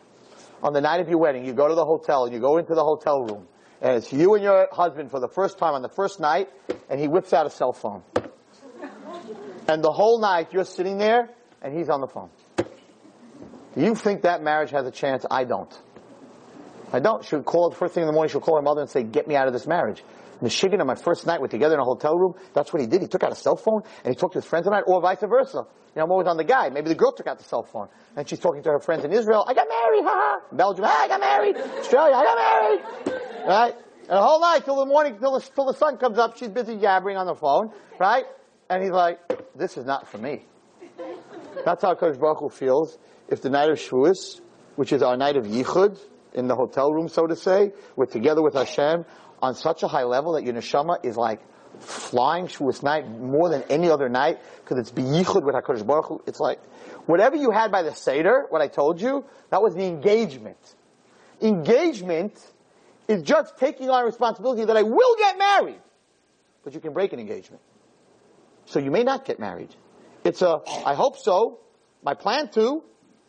[0.62, 2.74] on the night of your wedding, you go to the hotel, and you go into
[2.74, 3.46] the hotel room,
[3.80, 6.48] and it's you and your husband for the first time on the first night,
[6.88, 8.02] and he whips out a cell phone.
[9.68, 11.28] And the whole night, you're sitting there,
[11.60, 12.30] and he's on the phone.
[12.56, 15.26] Do you think that marriage has a chance?
[15.30, 15.72] I don't.
[16.92, 17.24] I don't.
[17.24, 18.30] She'll call the first thing in the morning.
[18.30, 20.02] She'll call her mother and say, "Get me out of this marriage."
[20.40, 22.34] Michigan, on my first night, we're together in a hotel room.
[22.54, 23.02] That's what he did.
[23.02, 25.20] He took out a cell phone and he talked to his friends it, or vice
[25.20, 25.58] versa.
[25.58, 25.64] You
[25.96, 26.68] know, I'm always on the guy.
[26.68, 29.12] Maybe the girl took out the cell phone and she's talking to her friends in
[29.12, 29.44] Israel.
[29.48, 30.40] I got married, haha.
[30.52, 31.56] Belgium, ah, I got married.
[31.56, 33.20] Australia, I got married.
[33.48, 33.74] Right?
[34.02, 36.48] And the whole night till the morning, till the, till the sun comes up, she's
[36.48, 38.24] busy jabbering on the phone, right?
[38.70, 39.18] And he's like,
[39.54, 40.46] "This is not for me."
[41.64, 42.96] That's how Kodesh Baruch Hu feels
[43.28, 44.40] if the night of Shavuos,
[44.76, 45.98] which is our night of Yichud,
[46.38, 49.04] in the hotel room, so to say, we're together with Hashem
[49.42, 51.40] on such a high level that your neshama is like
[51.80, 56.22] flying Shavuos night more than any other night because it's Yichud with HaKadosh Baruch Hu.
[56.26, 56.60] It's like,
[57.06, 60.58] whatever you had by the Seder, what I told you, that was the engagement.
[61.40, 62.38] Engagement
[63.06, 65.80] is just taking on responsibility that I will get married.
[66.64, 67.62] But you can break an engagement.
[68.66, 69.74] So you may not get married.
[70.24, 71.60] It's a, I hope so.
[72.02, 72.82] My plan to,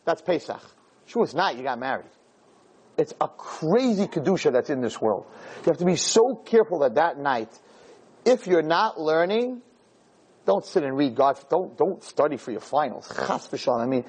[0.04, 0.60] that's Pesach.
[1.06, 2.10] It's not, you got married.
[3.00, 5.24] It's a crazy Kedusha that's in this world.
[5.60, 7.48] You have to be so careful that that night,
[8.26, 9.62] if you're not learning,
[10.44, 11.38] don't sit and read God.
[11.48, 13.10] Don't, don't study for your finals.
[13.26, 13.68] Chas.
[13.68, 14.04] I mean,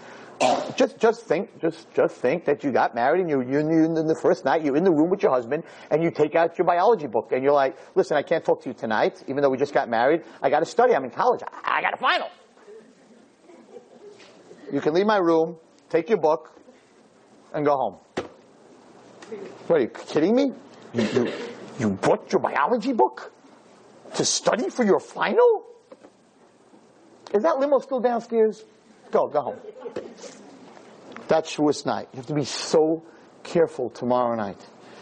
[0.76, 4.20] just, just think, just, just think that you got married and you're, you're in the
[4.22, 7.08] first night, you're in the room with your husband and you take out your biology
[7.08, 9.74] book and you're like, listen, I can't talk to you tonight, even though we just
[9.74, 10.24] got married.
[10.42, 10.94] I gotta study.
[10.94, 11.40] I'm in college.
[11.64, 12.28] I got a final.
[14.70, 15.56] You can leave my room,
[15.90, 16.60] take your book,
[17.54, 17.96] and go home.
[19.68, 20.54] What, are you kidding me?
[20.94, 21.34] You, you,
[21.80, 23.32] you bought your biology book
[24.16, 25.66] to study for your final?
[27.34, 28.64] Is that limo still downstairs?
[29.12, 29.58] Go, go home.
[31.28, 32.10] That's Shavuos night.
[32.12, 33.04] You have to be so
[33.44, 34.60] careful tomorrow night.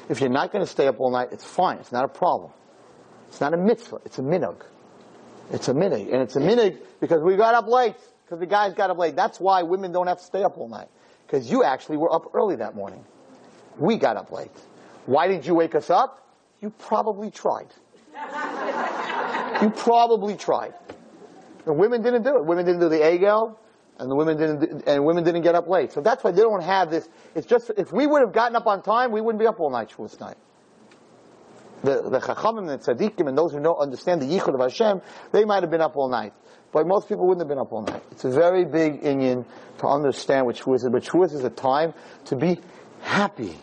[0.09, 1.77] If you're not going to stay up all night, it's fine.
[1.77, 2.51] It's not a problem.
[3.29, 4.01] It's not a mitzvah.
[4.05, 4.61] It's a minog.
[5.51, 6.11] It's a minig.
[6.13, 7.95] And it's a minig because we got up late.
[8.25, 9.15] Because the guys got up late.
[9.15, 10.87] That's why women don't have to stay up all night.
[11.25, 13.03] Because you actually were up early that morning.
[13.77, 14.51] We got up late.
[15.05, 16.27] Why did you wake us up?
[16.61, 17.67] You probably tried.
[19.61, 20.73] you probably tried.
[21.65, 22.45] And women didn't do it.
[22.45, 23.55] Women didn't do the egel,
[23.97, 25.91] and the women didn't, and women didn't get up late.
[25.91, 27.07] So that's why they don't have this.
[27.35, 29.69] It's just, if we would have gotten up on time, we wouldn't be up all
[29.69, 30.37] night Shavuos night.
[31.83, 35.01] The, the Chachamim and the Tzaddikim and those who don't understand the Yichud of Hashem,
[35.31, 36.33] they might have been up all night.
[36.71, 38.03] But most people wouldn't have been up all night.
[38.11, 39.45] It's a very big inyan
[39.79, 40.89] to understand what Shavuos is.
[40.91, 41.93] But Shavuos is a time
[42.25, 42.59] to be
[43.01, 43.55] happy.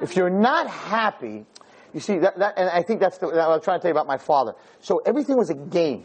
[0.00, 1.46] If you're not happy,
[1.94, 4.06] you see, that, that and I think that's what I'm trying to tell you about
[4.06, 4.54] my father.
[4.80, 6.04] So everything was a game.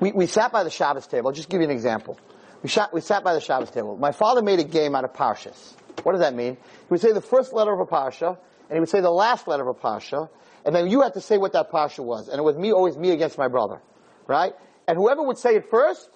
[0.00, 1.28] We, we sat by the Shabbos table.
[1.28, 2.18] I'll just give you an example.
[2.62, 3.96] We, sat, we sat by the Shabbos table.
[3.96, 5.74] My father made a game out of parshas.
[6.02, 6.54] What does that mean?
[6.54, 8.38] He would say the first letter of a parsha,
[8.68, 10.28] and he would say the last letter of a parsha,
[10.64, 12.28] and then you had to say what that parsha was.
[12.28, 13.80] And it was me, always me against my brother.
[14.26, 14.52] Right?
[14.86, 16.08] And whoever would say it first,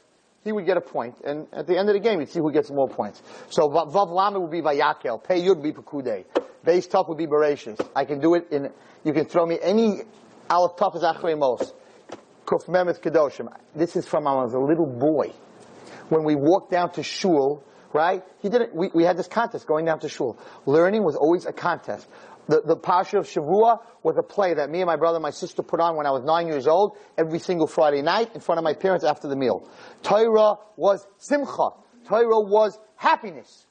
[0.47, 0.83] he would get a.
[1.25, 3.21] And at the end of the game, you'd see who gets more points.
[3.51, 5.23] So Vav Lama would be Vayakel.
[5.23, 6.25] Pei Yud be Pekude.
[6.65, 7.85] Beis Tof would be Bereshis.
[7.95, 8.71] I can do it in,
[9.05, 10.03] you can throw me any
[10.49, 11.73] Aleph Tof is Achrei Mos.
[12.45, 13.53] Kuf Memeth Kedoshim.
[13.75, 15.33] This is from when I was a little boy.
[16.11, 18.23] When we walked down to shul, right?
[18.41, 20.39] He didn't, we, we had this contest going down to shul.
[20.65, 22.07] Learning was always a contest.
[22.49, 25.31] The, the Parsha of Shavua was a play that me and my brother and my
[25.31, 28.59] sister put on when I was nine years old every single Friday night in front
[28.59, 29.69] of my parents after the meal.
[30.03, 31.71] Torah was simcha.
[32.07, 33.67] Torah was happiness.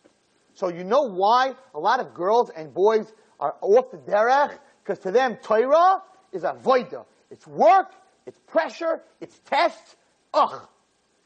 [0.55, 4.57] So you know why a lot of girls and boys are off the derech?
[4.83, 6.01] Because to them, Torah
[6.31, 7.05] is a voida.
[7.31, 7.91] It's work,
[8.25, 9.95] it's pressure, it's tests.
[10.33, 10.67] Ugh,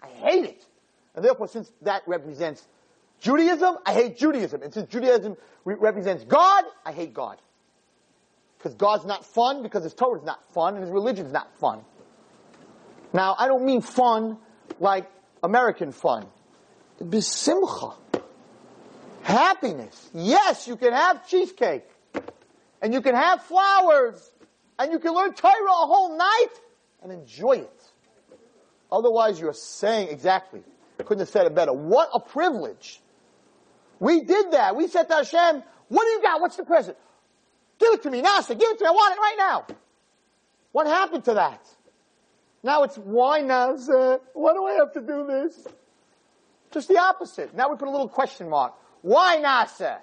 [0.01, 0.65] I hate it.
[1.15, 2.67] And therefore, since that represents
[3.19, 4.61] Judaism, I hate Judaism.
[4.63, 7.37] And since Judaism re- represents God, I hate God.
[8.57, 11.53] Because God's not fun, because His Torah is not fun, and His religion is not
[11.59, 11.81] fun.
[13.13, 14.37] Now, I don't mean fun
[14.79, 15.09] like
[15.43, 16.27] American fun.
[17.01, 17.95] Besimcha.
[19.23, 20.09] Happiness.
[20.13, 21.85] Yes, you can have cheesecake.
[22.81, 24.31] And you can have flowers.
[24.77, 26.53] and you can learn Torah a whole night
[27.03, 27.81] and enjoy it.
[28.91, 30.61] Otherwise, you're saying exactly.
[30.97, 31.73] Couldn't have said it better.
[31.73, 33.01] What a privilege.
[33.99, 34.75] We did that.
[34.75, 36.41] We said to Hashem, what do you got?
[36.41, 36.97] What's the present?
[37.79, 38.59] Give it to me, Na'aseh.
[38.59, 38.87] Give it to me.
[38.87, 39.75] I want it right now.
[40.71, 41.65] What happened to that?
[42.63, 44.19] Now it's why Na'aseh?
[44.33, 45.67] Why do I have to do this?
[46.71, 47.55] Just the opposite.
[47.55, 48.73] Now we put a little question mark.
[49.01, 49.99] Why Na'aseh?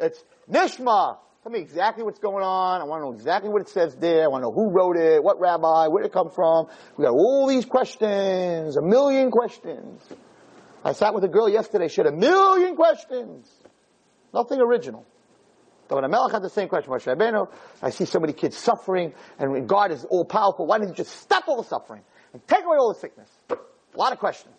[0.00, 1.18] It's Nishma.
[1.42, 2.80] Tell me exactly what's going on.
[2.80, 4.24] I want to know exactly what it says there.
[4.24, 6.68] I want to know who wrote it, what rabbi, where did it come from.
[6.96, 10.02] We got all these questions, a million questions.
[10.84, 11.88] I sat with a girl yesterday.
[11.88, 13.50] She had a million questions.
[14.32, 15.06] Nothing original.
[15.88, 17.48] But when Melech had the same question, Moshe Rabbeinu,
[17.82, 20.66] I see so many kids suffering, and God is all powerful.
[20.66, 23.30] Why didn't you just stop all the suffering and take away all the sickness?
[23.50, 23.56] A
[23.96, 24.56] lot of questions.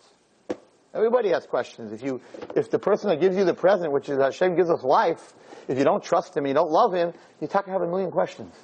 [0.94, 1.92] Everybody has questions.
[1.92, 2.22] If you,
[2.54, 5.34] if the person that gives you the present, which is Hashem gives us life,
[5.68, 8.54] if you don't trust Him, you don't love Him, you talk have a million questions.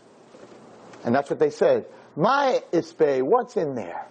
[1.05, 1.85] And that's what they said.
[2.17, 4.07] My ispe, what's in there?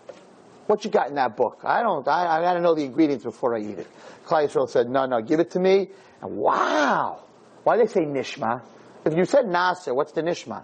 [0.71, 1.63] What you got in that book?
[1.65, 3.87] I don't, I, I gotta know the ingredients before I eat it.
[4.25, 5.89] Yisrael said, no, no, give it to me.
[6.21, 7.25] And wow!
[7.65, 8.61] Why do they say nishma?
[9.03, 10.63] If you said na'aseh, what's the nishma?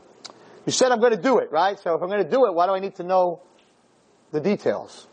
[0.65, 1.77] You said I'm gonna do it, right?
[1.77, 3.41] So if I'm gonna do it, why do I need to know
[4.31, 5.07] the details?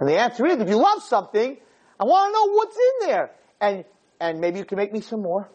[0.00, 1.54] And the answer is, if you love something,
[2.00, 3.32] I want to know what's in there.
[3.60, 3.84] And,
[4.18, 5.46] and maybe you can make me some more.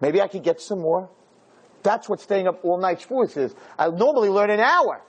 [0.00, 1.10] Maybe I could get some more.
[1.82, 3.54] That's what staying up all night Shavuos is.
[3.78, 5.02] I normally learn an hour.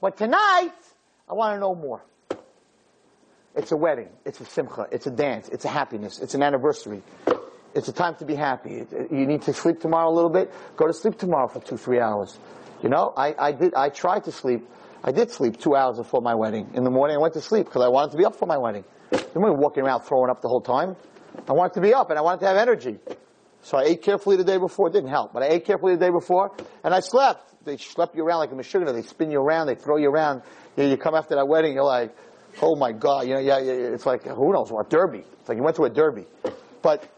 [0.00, 0.72] But tonight,
[1.32, 2.04] I want to know more.
[3.56, 4.10] It's a wedding.
[4.26, 4.86] It's a simcha.
[4.92, 5.48] It's a dance.
[5.48, 6.20] It's a happiness.
[6.20, 7.00] It's an anniversary.
[7.74, 8.84] It's a time to be happy.
[9.10, 10.52] You need to sleep tomorrow a little bit.
[10.76, 12.38] Go to sleep tomorrow for two, three hours.
[12.82, 14.68] You know, I, I did, I tried to sleep.
[15.02, 16.70] I did sleep two hours before my wedding.
[16.74, 18.58] In the morning I went to sleep because I wanted to be up for my
[18.58, 18.84] wedding.
[19.10, 20.96] I wasn't walking around throwing up the whole time.
[21.48, 22.98] I wanted to be up and I wanted to have energy.
[23.62, 24.88] So I ate carefully the day before.
[24.88, 26.50] It didn't help, but I ate carefully the day before,
[26.82, 27.64] and I slept.
[27.64, 28.84] They slept you around like a machine.
[28.84, 29.68] They spin you around.
[29.68, 30.42] They throw you around.
[30.76, 32.14] You, you come after that wedding, you're like,
[32.60, 33.26] oh my god.
[33.26, 35.24] You know, yeah, yeah it's like who knows what derby.
[35.40, 36.26] It's like you went to a derby,
[36.82, 37.08] but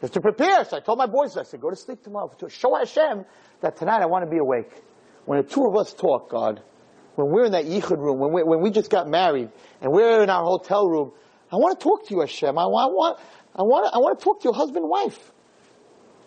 [0.00, 0.64] just to prepare.
[0.64, 3.24] So I told my boys, I said, go to sleep tomorrow to show Hashem
[3.60, 4.70] that tonight I want to be awake.
[5.26, 6.62] When the two of us talk, God,
[7.16, 10.22] when we're in that yichud room, when we, when we just got married, and we're
[10.22, 11.12] in our hotel room,
[11.52, 12.56] I want to talk to you, Hashem.
[12.56, 13.18] I want, I want,
[13.56, 15.32] I want, I want to talk to your husband and wife.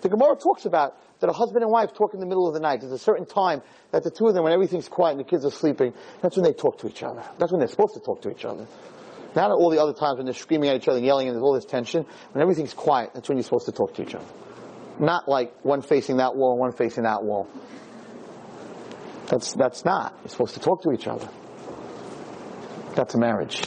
[0.01, 2.59] The Gemara talks about that a husband and wife talk in the middle of the
[2.59, 2.81] night.
[2.81, 3.61] There's a certain time
[3.91, 6.43] that the two of them, when everything's quiet and the kids are sleeping, that's when
[6.43, 7.23] they talk to each other.
[7.37, 8.67] That's when they're supposed to talk to each other.
[9.33, 11.35] Not at all the other times when they're screaming at each other and yelling and
[11.35, 12.05] there's all this tension.
[12.33, 14.25] When everything's quiet, that's when you're supposed to talk to each other.
[14.99, 17.47] Not like one facing that wall and one facing that wall.
[19.27, 20.17] That's, that's not.
[20.23, 21.29] You're supposed to talk to each other.
[22.95, 23.63] That's a marriage.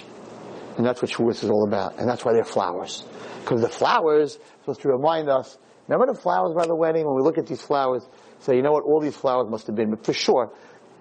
[0.76, 1.98] And that's what Shavuos is all about.
[1.98, 3.02] And that's why they're flowers.
[3.40, 5.56] Because the flowers are supposed to remind us
[5.88, 7.06] Remember the flowers by the wedding?
[7.06, 8.06] When we look at these flowers,
[8.40, 10.52] say, you know what, all these flowers must have been, but for sure,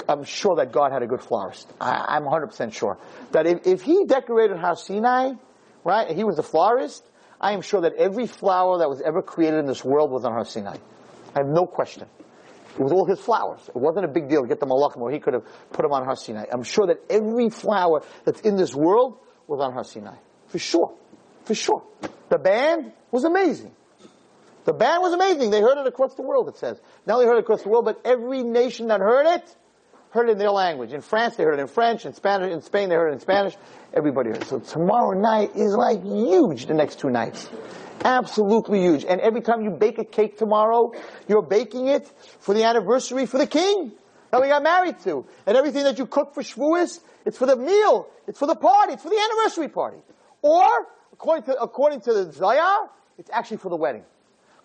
[0.08, 1.72] I'm sure that God had a good florist.
[1.82, 2.98] I, am 100% sure.
[3.32, 5.34] That if, if he decorated Har Sinai,
[5.84, 7.04] right, he was the florist,
[7.40, 10.34] I am sure that every flower that was ever created in this world was on
[10.34, 10.78] Har Sinai.
[11.36, 12.08] I have no question.
[12.78, 13.62] It was all his flowers.
[13.68, 15.94] It wasn't a big deal to get the malachim where he could have put them
[15.94, 16.46] on Har Sinai.
[16.52, 19.18] I'm sure that every flower that's in this world
[19.48, 20.16] was on Har Sinai.
[20.48, 20.94] For sure.
[21.46, 21.84] For sure.
[22.30, 23.72] The band was amazing.
[24.66, 25.52] The band was amazing.
[25.52, 26.82] They heard it across the world, it says.
[27.06, 29.56] Not only heard it across the world, but every nation that heard it,
[30.10, 30.92] heard it in their language.
[30.92, 32.06] In France, they heard it in French.
[32.06, 33.56] In Spanish, in Spain, they heard it in Spanish.
[33.94, 34.48] Everybody heard it.
[34.48, 37.48] So tomorrow night is like huge the next two nights.
[38.04, 39.06] Absolutely huge.
[39.06, 40.94] And every time you bake a cake tomorrow,
[41.28, 43.92] you're baking it for the anniversary for the king
[44.32, 45.26] that we got married to.
[45.46, 48.08] And everything that you cook for Shavuos, it's for the meal.
[48.28, 48.94] It's for the party.
[48.94, 49.98] It's for the anniversary party.
[50.42, 50.66] Or,
[51.14, 54.04] according to, according to the Zohar, it's actually for the wedding.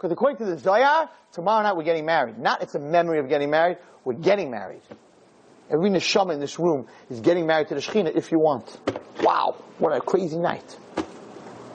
[0.01, 2.39] Because according to the Zohar, tomorrow night we're getting married.
[2.39, 4.81] Not it's a memory of getting married, we're getting married.
[5.71, 8.79] Every neshama in this room is getting married to the Shekhinah if you want.
[9.21, 10.65] Wow, what a crazy night.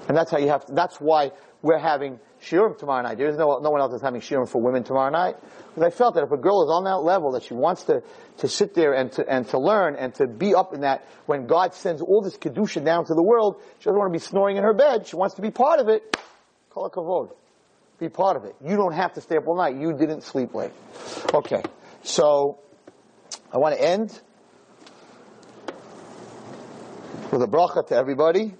[0.07, 3.19] And that's how you have to, that's why we're having shiurim tomorrow night.
[3.19, 5.35] There's no, no one else is having shiurim for women tomorrow night.
[5.75, 8.01] Because I felt that if a girl is on that level, that she wants to,
[8.39, 11.45] to sit there and to, and to learn and to be up in that, when
[11.45, 14.57] God sends all this kedusha down to the world, she doesn't want to be snoring
[14.57, 15.05] in her bed.
[15.05, 16.17] She wants to be part of it.
[16.71, 17.35] Call Kol kavod
[17.99, 18.55] be part of it.
[18.63, 19.75] You don't have to stay up all night.
[19.75, 20.71] You didn't sleep late.
[21.33, 21.63] Okay.
[22.03, 22.59] So,
[23.51, 24.19] I want to end
[27.31, 28.55] with a bracha to everybody.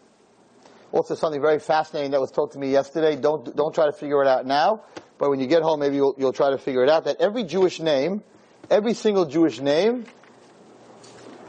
[0.92, 3.16] Also something very fascinating that was told to me yesterday.
[3.16, 4.84] Don't, don't try to figure it out now,
[5.18, 7.04] but when you get home, maybe you'll, you'll try to figure it out.
[7.06, 8.24] That every Jewish name,
[8.70, 10.06] every single Jewish name,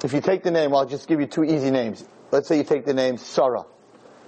[0.03, 2.05] if you take the name, I'll just give you two easy names.
[2.33, 3.65] Let's say you take the name Sarah.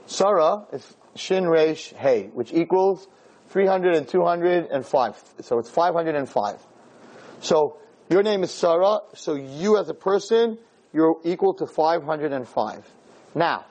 [0.07, 3.07] Sarah is Shin Resh Hey, which equals
[3.49, 5.25] 300 and 205.
[5.41, 6.67] So it's 505.
[7.41, 7.79] So
[8.11, 10.57] Your name is Sarah, so you as a person,
[10.95, 12.91] you're equal to 505.
[13.35, 13.67] Now,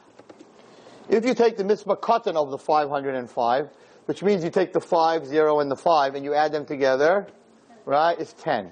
[1.10, 3.70] if you take the mispar katan of the 505,
[4.06, 7.26] which means you take the 5, 0, and the 5, and you add them together,
[7.86, 8.72] right, it's 10.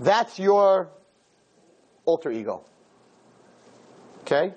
[0.00, 0.88] That's your
[2.04, 2.64] alter ego.
[4.22, 4.54] Okay?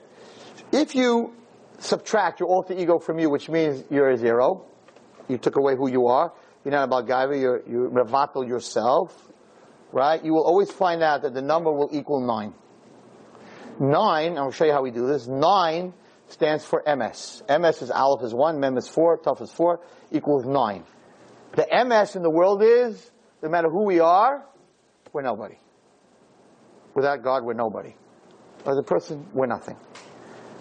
[0.71, 1.35] If you
[1.77, 4.65] subtract your alter ego from you, which means you're a zero,
[5.27, 9.15] you took away who you are, you're not about Gaiva, you're, you revatal yourself,
[9.91, 10.23] right?
[10.23, 12.53] You will always find out that the number will equal 9.
[13.79, 15.93] 9, I'll show you how we do this, 9
[16.29, 17.43] stands for emes.
[17.45, 19.79] emes is Aleph is 1, Mem is 4, Tuf is 4,
[20.11, 20.83] equals 9.
[21.53, 23.11] The emes in the world is,
[23.41, 24.45] no matter who we are,
[25.13, 25.57] we're nobody.
[26.95, 27.95] Without God, we're nobody.
[28.65, 29.77] As a person, we're nothing.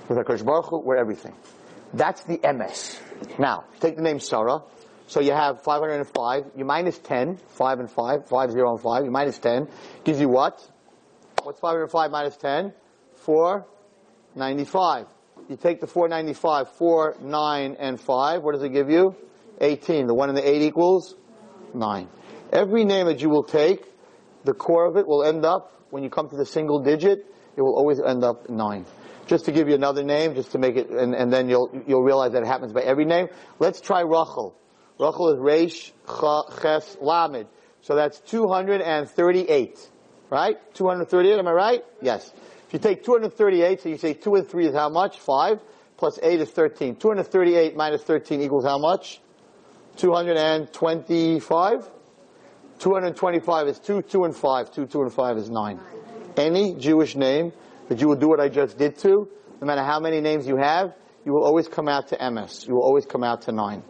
[0.08, 1.34] With HaKadosh Baruch Hu, we're everything.
[1.92, 3.00] That's the emes.
[3.38, 4.62] Now, take the name Sarah.
[5.08, 9.10] So you have 505, you minus 10, 5 and 5, 5, 0 and 5, you
[9.10, 9.68] minus 10,
[10.02, 10.68] gives you what?
[11.44, 12.72] What's 505 minus 10?
[13.14, 15.06] 495.
[15.48, 19.14] You take the 495, 4, 9, and 5, what does it give you?
[19.60, 20.08] 18.
[20.08, 21.14] The 1 and the 8 equals
[21.72, 22.08] 9.
[22.52, 23.84] Every name that you will take,
[24.44, 27.62] the core of it will end up, when you come to the single digit, it
[27.62, 28.84] will always end up 9.
[29.26, 32.02] Just to give you another name, just to make it, and, and then you'll, you'll
[32.02, 33.28] realize that it happens by every name.
[33.58, 34.56] Let's try Rachel.
[34.98, 35.92] Rachel is Reish,
[36.62, 37.46] Ches, Lamed.
[37.82, 39.90] So that's 238.
[40.28, 40.74] Right?
[40.74, 41.84] 238, am I right?
[42.02, 42.32] Yes.
[42.66, 45.20] If you take 238, so you say 2 and 3 is how much?
[45.20, 45.60] 5.
[45.96, 46.96] Plus 8 is 13.
[46.96, 49.20] 238 minus 13 equals how much?
[49.96, 51.88] 225?
[52.78, 54.72] 225 is 2, 2 and 5.
[54.72, 55.80] 2, 2 and 5 is 9.
[56.36, 57.52] Any Jewish name
[57.88, 59.28] that you will do what I just did to,
[59.60, 62.66] no matter how many names you have, you will always come out to emes.
[62.66, 63.82] You will always come out to 9.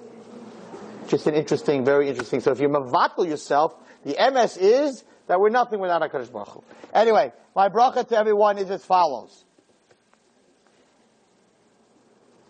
[1.09, 2.41] Just an interesting, very interesting.
[2.41, 3.75] So if you mavatal yourself,
[4.05, 6.65] the emes is that we're nothing without HaKadosh Baruch Hu.
[6.95, 9.45] Anyway, my bracha to everyone is as follows.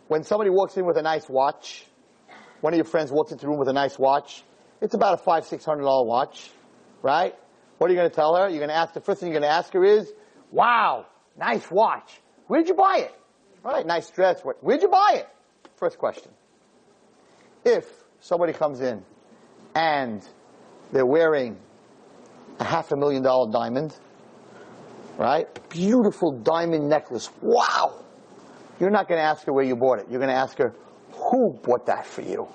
[0.08, 1.84] When somebody walks in with a nice watch,
[2.60, 4.44] one of your friends walks into the room with a nice watch,
[4.80, 6.50] it's about a five, six hundred dollar watch,
[7.02, 7.34] right?
[7.78, 8.48] What are you going to tell her?
[8.48, 10.10] You're going to ask, the first thing you're going to ask her is,
[10.50, 11.06] wow,
[11.38, 12.20] nice watch.
[12.46, 13.14] Where'd you buy it?
[13.62, 14.42] Right, nice dress.
[14.60, 15.28] Where'd you buy it?
[15.76, 16.30] First question.
[17.64, 17.86] If
[18.20, 19.02] somebody comes in
[19.74, 20.26] and
[20.92, 21.58] they're wearing
[22.60, 23.94] a half a million dollar diamond,
[25.18, 25.46] right?
[25.68, 27.28] Beautiful diamond necklace.
[27.42, 28.02] Wow!
[28.78, 30.06] You're not going to ask her where you bought it.
[30.10, 30.74] You're going to ask her,
[31.12, 32.46] who bought that for you?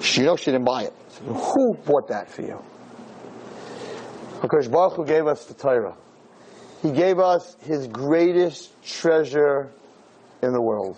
[0.00, 0.92] She knows she didn't buy it.
[1.24, 2.62] Who bought that for you?
[4.42, 5.96] Because Baruch Hu gave us the Torah.
[6.82, 9.70] He gave us his greatest treasure
[10.42, 10.96] in the world.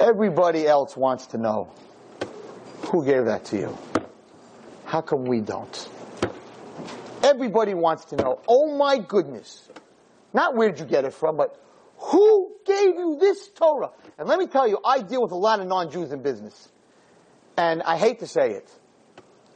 [0.00, 1.70] Everybody else wants to know
[2.90, 3.78] who gave that to you.
[4.86, 5.88] How come we don't?
[7.22, 9.68] Everybody wants to know, oh my goodness.
[10.32, 11.60] Not where did you get it from, but
[11.96, 13.90] who gave you this Torah?
[14.18, 16.68] And let me tell you, I deal with a lot of non-Jews in business.
[17.56, 18.68] And I hate to say it.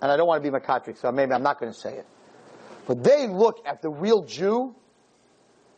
[0.00, 2.06] And I don't want to be mekatreg, so maybe I'm not going to say it.
[2.88, 4.74] But they look at the real Jew,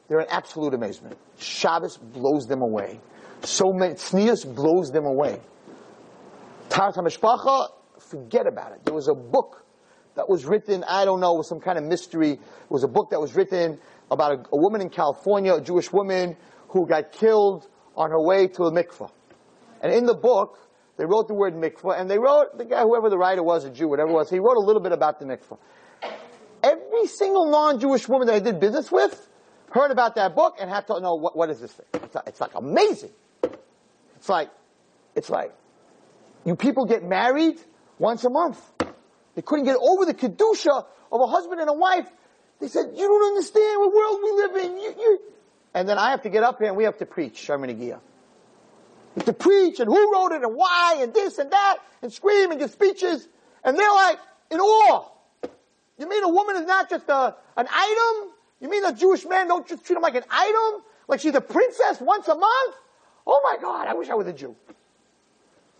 [0.06, 1.18] they're in absolute amazement.
[1.40, 3.00] Shabbos blows them away.
[3.42, 5.40] So many, Tznius blows them away.
[6.68, 8.84] Taharas HaMishpacha, forget about it.
[8.84, 9.66] There was a book
[10.14, 12.30] that was written, I don't know, with some kind of mystery.
[12.34, 15.92] It was a book that was written about a, a woman in California, a Jewish
[15.92, 16.36] woman,
[16.68, 19.10] who got killed on her way to a mikveh.
[19.82, 20.58] And in the book,
[20.96, 23.70] they wrote the word mikveh, and they wrote, the guy, whoever the writer was, a
[23.70, 25.58] Jew, whatever it was, he wrote a little bit about the mikveh.
[27.00, 29.28] Every single non-Jewish woman that I did business with
[29.70, 31.86] heard about that book and had to know, what, what is this thing?
[31.94, 33.12] It's like, it's like amazing.
[34.16, 34.50] It's like,
[35.14, 35.54] it's like,
[36.44, 37.58] you people get married
[37.98, 38.60] once a month.
[39.34, 42.06] They couldn't get over the kedusha of a husband and a wife.
[42.60, 44.78] They said, you don't understand what world we live in.
[44.78, 45.20] You, you.
[45.72, 47.70] And then I have to get up here and we have to preach, Sharman
[49.16, 52.50] have to preach and who wrote it and why and this and that and scream
[52.50, 53.26] and give speeches.
[53.64, 54.18] And they're like
[54.50, 55.08] in awe.
[56.00, 58.32] You mean a woman is not just a, an item?
[58.58, 60.82] You mean a Jewish man don't just treat him like an item?
[61.06, 62.74] Like she's a princess once a month?
[63.26, 64.56] Oh my God, I wish I was a Jew.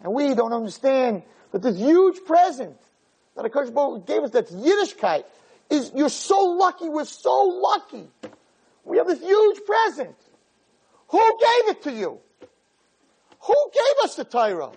[0.02, 2.76] And we don't understand that this huge present
[3.34, 5.24] that HaKadosh gave us that's Yiddishkeit
[5.70, 8.06] is, you're so lucky, we're so lucky.
[8.84, 10.16] We have this huge present.
[11.08, 12.18] Who gave it to you?
[13.40, 14.72] Who gave us the Torah?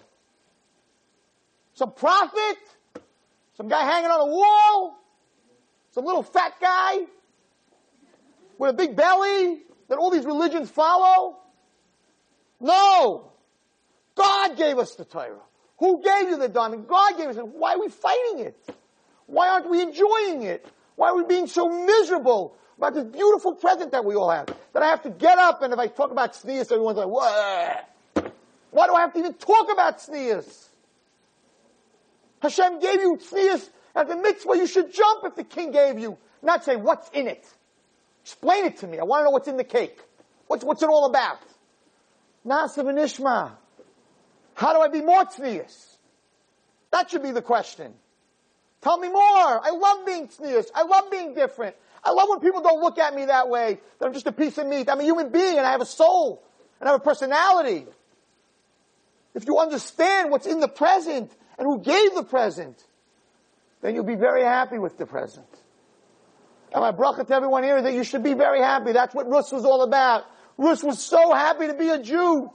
[1.73, 2.57] Some prophet?
[3.57, 5.02] Some guy hanging on a wall?
[5.93, 7.05] Some little fat guy?
[8.57, 11.37] With a big belly that all these religions follow?
[12.59, 13.31] No!
[14.15, 15.39] God gave us the Torah.
[15.77, 16.87] Who gave you the diamond?
[16.87, 17.47] God gave us it.
[17.47, 18.75] Why are we fighting it?
[19.27, 20.65] Why aren't we enjoying it?
[20.95, 24.47] Why are we being so miserable about this beautiful present that we all have?
[24.73, 27.89] That I have to get up and if I talk about tznius, everyone's like, what?
[28.71, 30.67] Why do I have to even talk about tznius?
[32.41, 34.57] Hashem gave you tznius as a mitzvah.
[34.57, 37.45] You should jump if the king gave you, not say, what's in it?
[38.23, 38.99] Explain it to me.
[38.99, 39.99] I want to know what's in the cake.
[40.47, 41.39] What's, what's it all about?
[42.45, 43.51] Naaseh V'Nishmah.
[44.55, 45.97] How do I be more tznius?
[46.91, 47.93] That should be the question.
[48.81, 49.17] Tell me more.
[49.17, 50.67] I love being tznius.
[50.75, 51.75] I love being different.
[52.03, 54.57] I love when people don't look at me that way, that I'm just a piece
[54.57, 54.89] of meat.
[54.89, 56.43] I'm a human being and I have a soul
[56.79, 57.85] and I have a personality.
[59.33, 62.83] If you understand what's in the present and who gave the present,
[63.84, 65.45] then you'll be very happy with the present.
[66.71, 68.93] And my bracha to everyone here that you should be very happy.
[68.93, 70.23] That's what Rus was all about.
[70.57, 72.49] Rus was so happy to be a Jew.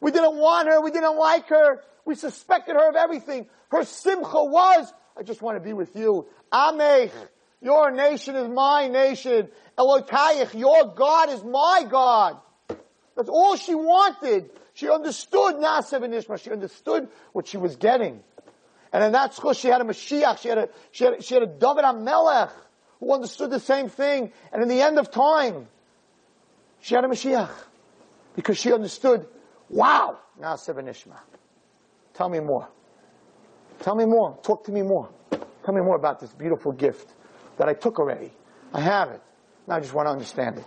[0.00, 0.80] We didn't want her.
[0.80, 1.82] We didn't like her.
[2.06, 3.46] We suspected her of everything.
[3.70, 6.26] Her simcha was, I just want to be with you.
[6.50, 7.12] Amech,
[7.60, 9.48] your nation is my nation.
[9.78, 12.38] Elokayich, your God is my God.
[13.14, 14.50] That's all she wanted.
[14.72, 16.42] She understood Naaseh V'Nishmah.
[16.42, 18.24] She understood what she was getting.
[18.92, 20.38] And in that school, she had a Mashiach.
[20.38, 21.84] She had a, she had, she had a David
[23.00, 24.32] who understood the same thing.
[24.52, 25.68] And in the end of time,
[26.80, 27.50] she had a Mashiach.
[28.36, 29.26] Because she understood,
[29.68, 31.18] wow, Naaseh V'Nishmah.
[32.14, 32.68] Tell me more.
[33.80, 34.38] Tell me more.
[34.42, 35.08] Talk to me more.
[35.30, 37.12] Tell me more about this beautiful gift
[37.56, 38.32] that I took already.
[38.72, 39.22] I have it.
[39.66, 40.66] Now I just want to understand it.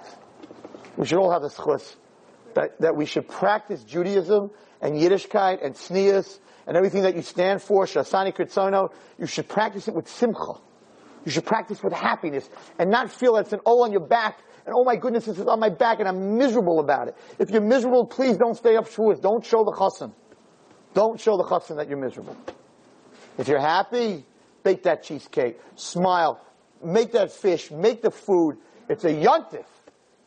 [0.98, 1.96] We should all have this zchus
[2.54, 4.52] that, that we should practice Judaism
[4.82, 9.88] and Yiddishkeit and Tznius and everything that you stand for, She'asani Kirtzono, you should practice
[9.88, 10.54] it with simcha.
[11.26, 12.48] You should practice with happiness
[12.78, 15.38] and not feel that it's an O on your back and oh my goodness, this
[15.38, 17.16] is on my back and I'm miserable about it.
[17.38, 19.22] If you're miserable, please don't stay up Shavuos.
[19.22, 20.12] Don't show the chassan.
[20.94, 22.36] Don't show the chassan that you're miserable.
[23.38, 24.26] If you're happy,
[24.64, 26.42] bake that cheesecake, smile,
[26.84, 28.58] make that fish, make the food.
[28.90, 29.66] It's a yontif.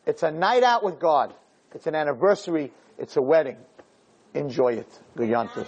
[0.05, 1.33] It's a night out with God.
[1.73, 2.71] It's an anniversary.
[2.97, 3.57] It's a wedding.
[4.33, 4.99] Enjoy it.
[5.15, 5.67] The yontif.